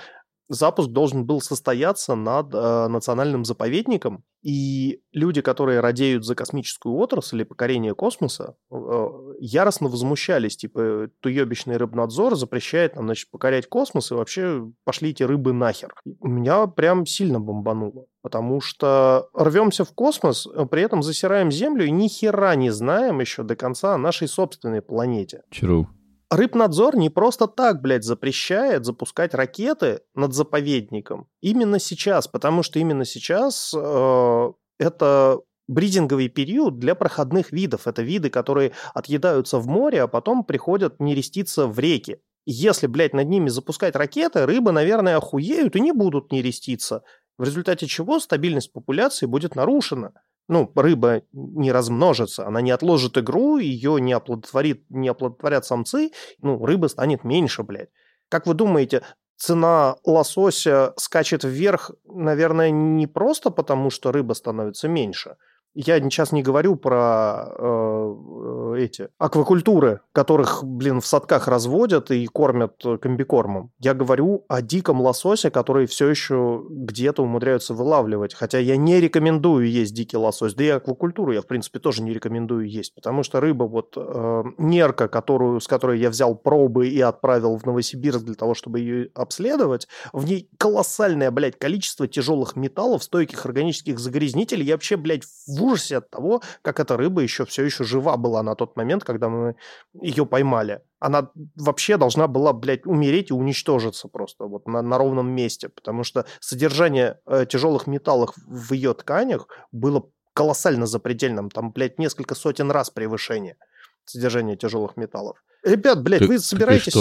[0.49, 7.41] запуск должен был состояться над э, национальным заповедником, и люди, которые радеют за космическую отрасль
[7.41, 9.09] и покорение космоса, э,
[9.41, 15.53] яростно возмущались, типа, туебищный рыбнадзор запрещает нам, значит, покорять космос, и вообще пошли эти рыбы
[15.53, 15.95] нахер.
[16.21, 21.91] Меня прям сильно бомбануло, потому что рвемся в космос, а при этом засираем Землю и
[21.91, 25.43] ни хера не знаем еще до конца о нашей собственной планете.
[25.51, 25.89] Чру.
[26.31, 31.29] Рыбнадзор не просто так, блядь, запрещает запускать ракеты над заповедником.
[31.41, 37.87] Именно сейчас, потому что именно сейчас э, это бридинговый период для проходных видов.
[37.87, 42.19] Это виды, которые отъедаются в море, а потом приходят нереститься в реки.
[42.45, 47.03] Если, блядь, над ними запускать ракеты, рыбы, наверное, охуеют и не будут нереститься.
[47.39, 50.13] В результате чего стабильность популяции будет нарушена
[50.49, 56.65] ну, рыба не размножится, она не отложит игру, ее не, оплодотворит, не оплодотворят самцы, ну,
[56.65, 57.91] рыба станет меньше, блядь.
[58.29, 59.03] Как вы думаете,
[59.37, 65.37] цена лосося скачет вверх, наверное, не просто потому, что рыба становится меньше.
[65.79, 72.83] Я сейчас не говорю про э, эти аквакультуры, которых, блин, в садках разводят и кормят
[73.03, 73.73] комбикормом.
[73.79, 78.33] Я говорю о диком лососе, который все еще где-то умудряются вылавливать.
[78.33, 80.55] Хотя я не рекомендую есть дикий лосось.
[80.55, 82.95] Да и аквакультуру я, в принципе, тоже не рекомендую есть.
[82.95, 87.67] Потому что рыба, вот э, нерка, которую, с которой я взял пробы и отправил в
[87.67, 93.99] Новосибирск для того, чтобы ее обследовать, в ней колоссальное, блядь, количество тяжелых металлов, стойких органических
[93.99, 94.65] загрязнителей.
[94.65, 98.43] Я вообще, блядь, в ужасе от того, как эта рыба еще все еще жива была
[98.43, 99.57] на тот момент, когда мы
[100.01, 100.81] ее поймали.
[100.99, 106.05] Она вообще должна была, блядь, умереть и уничтожиться просто вот на, на ровном месте, потому
[106.05, 111.51] что содержание э, тяжелых металлов в ее тканях было колоссально запредельным.
[111.51, 113.57] Там, блядь, несколько сотен раз превышение
[114.05, 115.43] содержания тяжелых металлов.
[115.65, 116.95] Ребят, блядь, Так- вы и собираетесь...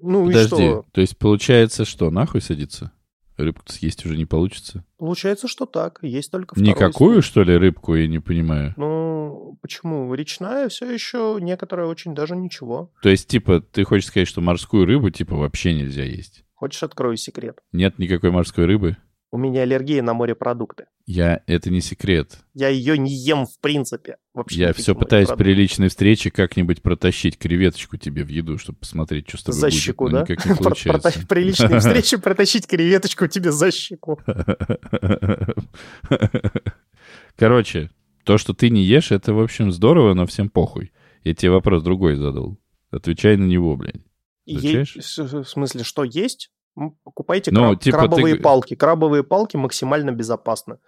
[0.00, 0.84] Ну и Подожди, что?
[0.92, 2.92] то есть получается, что нахуй садится?
[3.38, 4.84] Рыбку съесть уже не получится?
[4.98, 6.00] Получается, что так.
[6.02, 7.28] Есть только Никакую, случай.
[7.28, 8.74] что ли, рыбку, я не понимаю.
[8.76, 10.12] Ну, почему?
[10.12, 12.92] Речная все еще некоторая очень даже ничего.
[13.00, 16.44] То есть, типа, ты хочешь сказать, что морскую рыбу, типа, вообще нельзя есть?
[16.54, 17.60] Хочешь, открою секрет?
[17.70, 18.96] Нет никакой морской рыбы?
[19.30, 20.86] У меня аллергия на морепродукты.
[21.06, 21.42] Я...
[21.46, 22.38] Это не секрет.
[22.54, 24.16] Я ее не ем в принципе.
[24.32, 29.28] Вообще Я все пытаюсь при личной встрече как-нибудь протащить креветочку тебе в еду, чтобы посмотреть,
[29.28, 30.22] что с тобой За будет, щеку, да?
[30.22, 31.26] никак не получается.
[31.28, 34.18] При личной встрече протащить креветочку тебе за щеку.
[37.36, 37.90] Короче,
[38.24, 40.92] то, что ты не ешь, это, в общем, здорово, но всем похуй.
[41.24, 42.58] Я тебе вопрос другой задал.
[42.90, 44.02] Отвечай на него, блядь.
[44.46, 46.50] Е- В смысле, что есть?
[46.78, 48.74] М, Покупайте Ну, краб- типа ты крабовые г- палки.
[48.76, 50.78] Крабовые палки максимально безопасны.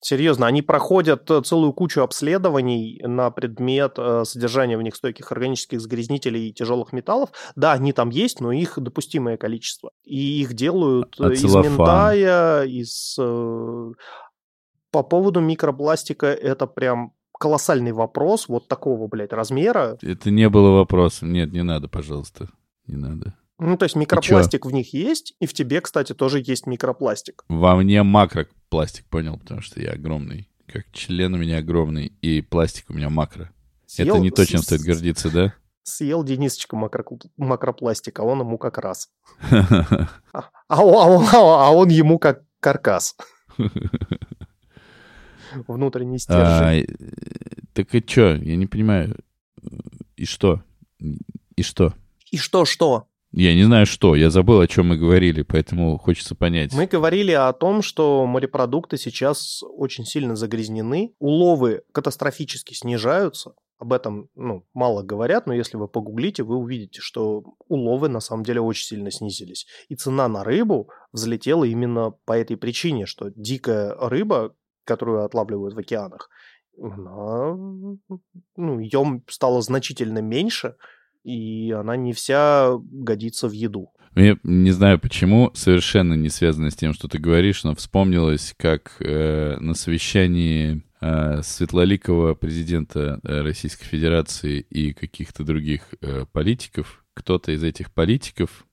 [0.00, 5.80] Серьезно, они проходят э, целую кучу обследований на предмет э, содержания в них стойких органических
[5.80, 7.30] загрязнителей и тяжелых металлов.
[7.56, 9.92] Да, они там есть, но их допустимое количество.
[10.04, 11.72] И их делают А из целлофан?
[11.72, 13.16] миндая, из...
[13.18, 13.92] э,
[14.90, 19.96] По поводу микропластика это прям колоссальный вопрос вот такого, блядь, размера.
[20.02, 21.32] Это не было вопросом.
[21.32, 22.48] Нет, не надо, пожалуйста.
[22.86, 23.34] Не надо.
[23.58, 27.44] Ну, то есть микропластик в них есть, и в тебе, кстати, тоже есть микропластик.
[27.48, 30.48] Во мне макропластик, понял, потому что я огромный.
[30.66, 33.52] Как член у меня огромный, и пластик у меня макро.
[33.96, 35.54] Это Съел- не то, чем стоит гордиться, да?
[35.84, 39.10] Съел Денисочка макро- макропластик, а он ему как раз.
[40.32, 43.14] А, а он, а он ему как каркас.
[45.68, 46.86] Внутренний стержень.
[46.88, 48.34] А, Так и чё?
[48.34, 49.16] Я не понимаю.
[50.16, 50.62] И что?
[50.98, 51.94] И что?
[52.30, 53.06] И что-что?
[53.36, 54.14] Я не знаю, что.
[54.14, 56.72] Я забыл, о чем мы говорили, поэтому хочется понять.
[56.72, 61.14] Мы говорили о том, что морепродукты сейчас очень сильно загрязнены.
[61.18, 63.54] Уловы катастрофически снижаются.
[63.78, 68.44] Об этом ну, мало говорят, но если вы погуглите, вы увидите, что уловы на самом
[68.44, 69.66] деле очень сильно снизились.
[69.88, 74.54] И цена на рыбу взлетела именно по этой причине, что дикая рыба,
[74.84, 76.30] которую отлавливают в океанах,
[76.80, 77.56] она,
[78.56, 80.76] ну, ее стало значительно меньше,
[81.24, 83.90] и она не вся годится в еду.
[84.14, 88.96] Я не знаю почему, совершенно не связано с тем, что ты говоришь, но вспомнилось, как
[89.00, 97.50] э, на совещании э, светлоликого президента э, Российской Федерации и каких-то других э, политиков, кто-то
[97.50, 98.66] из этих политиков,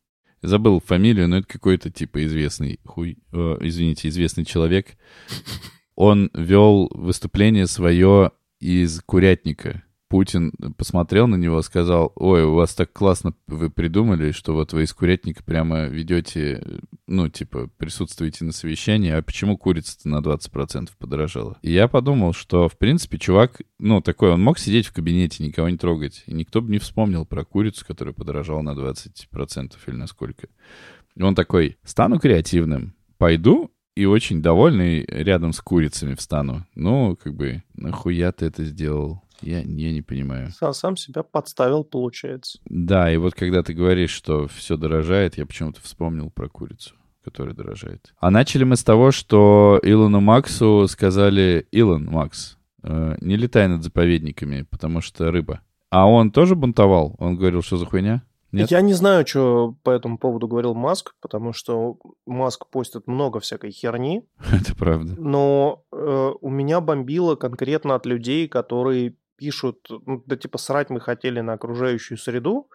[0.44, 4.96] забыл фамилию, но это какой-то типа известный хуй, э, извините, известный человек,
[5.96, 9.84] он вел выступление свое из курятника.
[10.12, 14.84] Путин посмотрел на него, сказал, ой, у вас так классно вы придумали, что вот вы
[14.84, 16.62] из курятника прямо ведете,
[17.08, 21.58] ну, типа, присутствуете на совещании, а почему курица-то на 20% подорожала?
[21.62, 25.70] И я подумал, что, в принципе, чувак, ну, такой, он мог сидеть в кабинете, никого
[25.70, 30.08] не трогать, и никто бы не вспомнил про курицу, которая подорожала на 20% или на
[30.08, 30.50] сколько.
[31.16, 36.66] И он такой, стану креативным, пойду и очень довольный рядом с курицами встану.
[36.76, 39.22] Ну, как бы, нахуя ты это сделал?
[39.42, 40.52] Я, я не понимаю.
[40.52, 42.60] Сам, сам себя подставил, получается.
[42.66, 47.56] Да, и вот когда ты говоришь, что все дорожает, я почему-то вспомнил про курицу, которая
[47.56, 48.14] дорожает.
[48.20, 53.84] А начали мы с того, что Илону Максу сказали, Илон Макс, э, не летай над
[53.84, 55.62] заповедниками, потому что рыба.
[55.90, 57.16] А он тоже бунтовал?
[57.20, 58.24] Он говорил, что за хуйня?
[58.52, 58.70] Нет?
[58.70, 63.72] Я не знаю, что по этому поводу говорил Маск, потому что Маск постит много всякой
[63.72, 65.16] херни, Это правда.
[65.18, 71.00] но э, у меня бомбило конкретно от людей, которые пишут, ну, да типа срать мы
[71.00, 72.70] хотели на окружающую среду,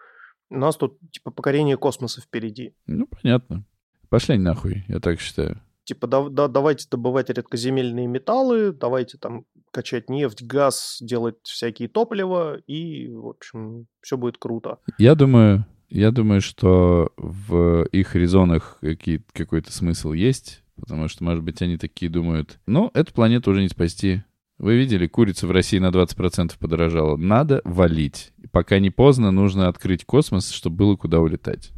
[0.49, 2.73] у нас тут типа покорение космоса впереди.
[2.87, 3.63] Ну, понятно.
[4.09, 5.61] Пошли нахуй, я так считаю.
[5.85, 12.57] Типа да, да- давайте добывать редкоземельные металлы, давайте там качать нефть, газ, делать всякие топлива,
[12.67, 14.79] и, в общем, все будет круто.
[14.97, 21.43] Я думаю, я думаю, что в их резонах какие, какой-то смысл есть, потому что, может
[21.43, 24.23] быть, они такие думают, ну, эту планету уже не спасти.
[24.57, 27.15] Вы видели, курица в России на 20% подорожала.
[27.15, 28.33] Надо валить.
[28.51, 31.71] Пока не поздно, нужно открыть космос, чтобы было куда улетать.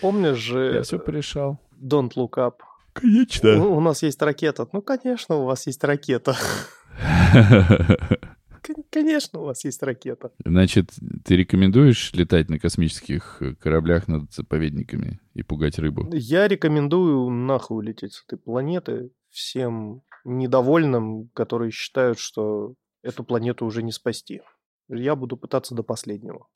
[0.00, 1.60] Помнишь же Я все порешал.
[1.78, 2.54] Don't Look Up?
[2.94, 3.64] Конечно.
[3.66, 4.66] У, у нас есть ракета.
[4.72, 6.34] Ну, конечно, у вас есть ракета.
[8.62, 10.30] Кон- Конечно, у вас есть ракета.
[10.44, 10.90] Значит,
[11.24, 16.08] ты рекомендуешь летать на космических э, кораблях над заповедниками и пугать рыбу?
[16.12, 23.82] Я рекомендую нахуй улететь с этой планеты всем недовольным, которые считают, что эту планету уже
[23.82, 24.42] не спасти.
[24.88, 26.46] Я буду пытаться до последнего.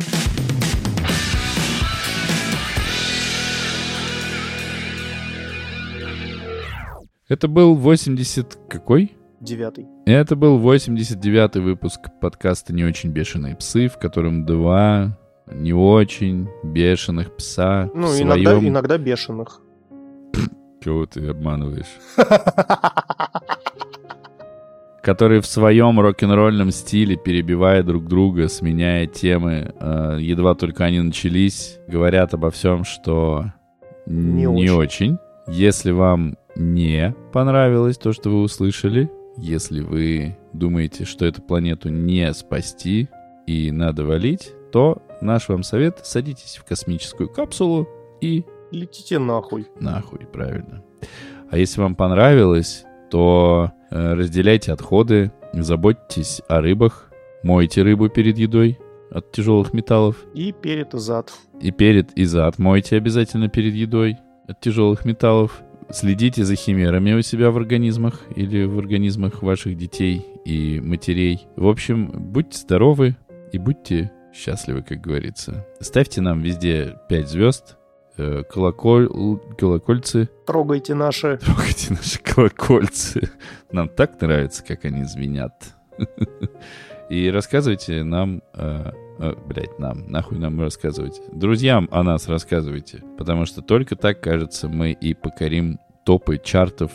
[7.28, 8.58] Это был 80...
[8.68, 9.16] Какой?
[9.40, 9.86] Девятый.
[10.06, 17.34] Это был 89-й выпуск подкаста «Не очень бешеные псы», в котором два не очень бешеных
[17.36, 18.68] пса Ну, иногда, своем...
[18.68, 19.60] иногда бешеных.
[20.82, 21.86] Кого ты обманываешь?
[25.02, 31.78] которые в своем рок-н-ролльном стиле, перебивая друг друга, сменяя темы, э, едва только они начались,
[31.88, 33.46] говорят обо всем, что
[34.06, 34.72] Не не, очень.
[34.72, 35.18] очень.
[35.48, 42.32] Если вам не понравилось то, что вы услышали, если вы думаете, что эту планету не
[42.32, 43.08] спасти
[43.46, 47.88] и надо валить, то наш вам совет— садитесь в космическую капсулу
[48.20, 49.66] и Летите нахуй.
[49.78, 50.82] Нахуй, правильно.
[51.50, 57.12] А если вам понравилось, то э, разделяйте отходы, заботьтесь о рыбах,
[57.42, 58.78] мойте рыбу перед едой
[59.10, 60.16] от тяжелых металлов.
[60.32, 61.30] И перед и зад.
[61.60, 64.16] И перед, и зад мойте обязательно перед едой
[64.48, 65.62] от тяжелых металлов.
[65.90, 71.46] Следите за химерами у себя в организмах или в организмах ваших детей и матерей.
[71.56, 73.16] В общем, будьте здоровы
[73.52, 75.66] и будьте счастливы, как говорится.
[75.80, 77.76] Ставьте нам везде 5 звезд,
[78.22, 79.08] э, колоколь,
[79.58, 81.36] колокольцы, Трогайте наши.
[81.44, 83.30] Трогайте наши колокольцы.
[83.70, 85.52] Нам так нравится, как они звенят.
[87.10, 88.42] И рассказывайте нам...
[88.54, 90.10] э, э, блядь, нам.
[90.10, 91.20] Нахуй нам рассказывайте.
[91.32, 93.02] Друзьям о нас рассказывайте.
[93.18, 96.90] Потому что только так, кажется, мы и покорим топы чартов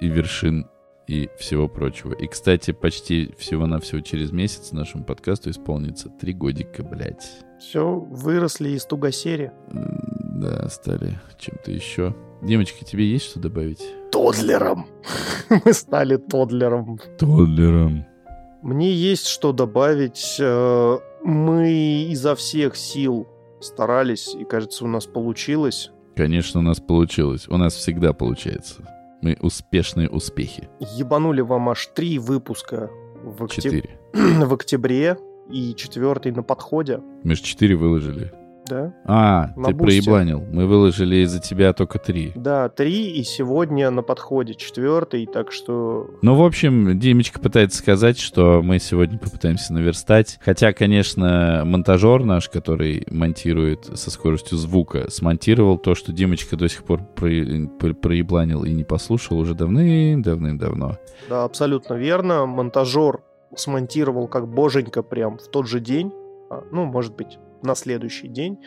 [0.00, 0.66] и вершин
[1.06, 2.12] и всего прочего.
[2.14, 7.30] И, кстати, почти всего-навсего через месяц нашему подкасту исполнится три годика, блядь.
[7.60, 9.52] Все, выросли из тугосери.
[10.40, 12.14] Да, стали чем-то еще.
[12.42, 13.82] Димочка, тебе есть что добавить?
[14.12, 14.86] Тодлером.
[15.64, 16.98] Мы стали тодлером.
[17.18, 18.04] Толлером.
[18.62, 20.36] Мне есть что добавить.
[20.40, 23.26] Э, Мы изо всех сил
[23.60, 25.90] старались, и, кажется, у нас получилось.
[26.14, 27.48] Конечно, у нас получилось.
[27.48, 28.82] У нас всегда получается.
[29.22, 30.68] Мы успешные успехи.
[30.96, 32.90] Ебанули вам аж три выпуска
[33.22, 33.98] в, октя- Четыре.
[34.12, 35.16] в октябре
[35.50, 37.00] и четвертый на подходе.
[37.24, 38.32] Мы же четыре выложили.
[38.68, 38.92] Да?
[39.04, 40.02] А, На ты бусте.
[40.02, 40.40] проебланил.
[40.52, 42.32] Мы выложили из-за тебя только три.
[42.34, 48.18] Да, три, и сегодня на подходе четвертый, так что Ну, в общем, Димочка пытается сказать,
[48.18, 50.38] что мы сегодня попытаемся наверстать.
[50.44, 56.82] Хотя, конечно, монтажер наш, который монтирует со скоростью звука, смонтировал то, что Димочка до сих
[56.84, 60.96] пор про- про- проебланил и не послушал уже давным-давным-давно.
[61.28, 62.46] Да, абсолютно верно.
[62.46, 63.20] Монтажер
[63.54, 66.12] смонтировал как боженька прям в тот же день,
[66.50, 68.58] а, ну, может быть, на следующий день,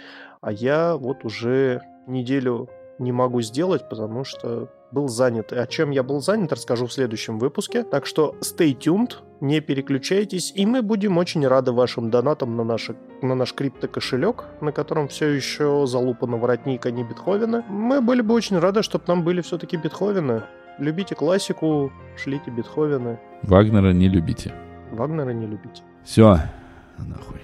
[0.41, 2.69] а я вот уже неделю
[2.99, 5.51] не могу сделать, потому что был занят.
[5.51, 7.83] И о чем я был занят, расскажу в следующем выпуске.
[7.83, 12.95] Так что stay tuned, не переключайтесь, и мы будем очень рады вашим донатам на, наши,
[13.21, 17.63] на наш криптокошелек, на котором все еще залупано воротник, а не Бетховена.
[17.69, 20.43] Мы были бы очень рады, чтобы нам были все-таки Бетховены.
[20.77, 23.19] Любите классику, шлите Бетховены.
[23.43, 24.53] Вагнера не любите.
[24.91, 25.83] Вагнера не любите.
[26.03, 26.39] Все.
[26.97, 27.41] Нахуй.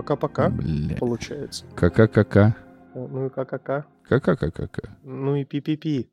[0.00, 0.50] Пока-пока,
[0.98, 1.66] получается.
[1.76, 2.56] Кака-кака.
[2.94, 3.84] Ну и ка-ка-ка.
[4.08, 4.96] Кака-кака-ка.
[5.02, 6.10] Ну и пи-пи-пи.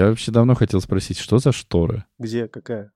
[0.00, 2.06] Я вообще давно хотел спросить, что за штора?
[2.18, 2.48] Где?
[2.48, 2.90] Какая?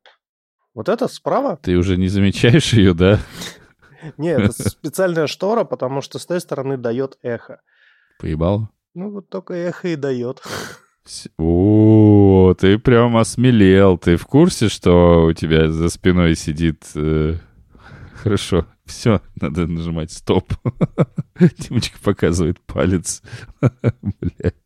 [0.73, 1.59] Вот это справа?
[1.63, 3.21] Ты уже не замечаешь ее, да?
[4.17, 7.61] Не, это специальная штора, потому что с той стороны дает эхо.
[8.19, 8.71] Поебал?
[8.95, 10.41] Ну вот только эхо и дает.
[11.37, 13.99] О, ты прям осмелел.
[13.99, 16.87] Ты в курсе, что у тебя за спиной сидит...
[16.95, 17.35] э,
[18.15, 20.51] Хорошо, все, надо нажимать стоп.
[21.59, 23.21] Димочка показывает палец.
[23.61, 24.64] Блядь.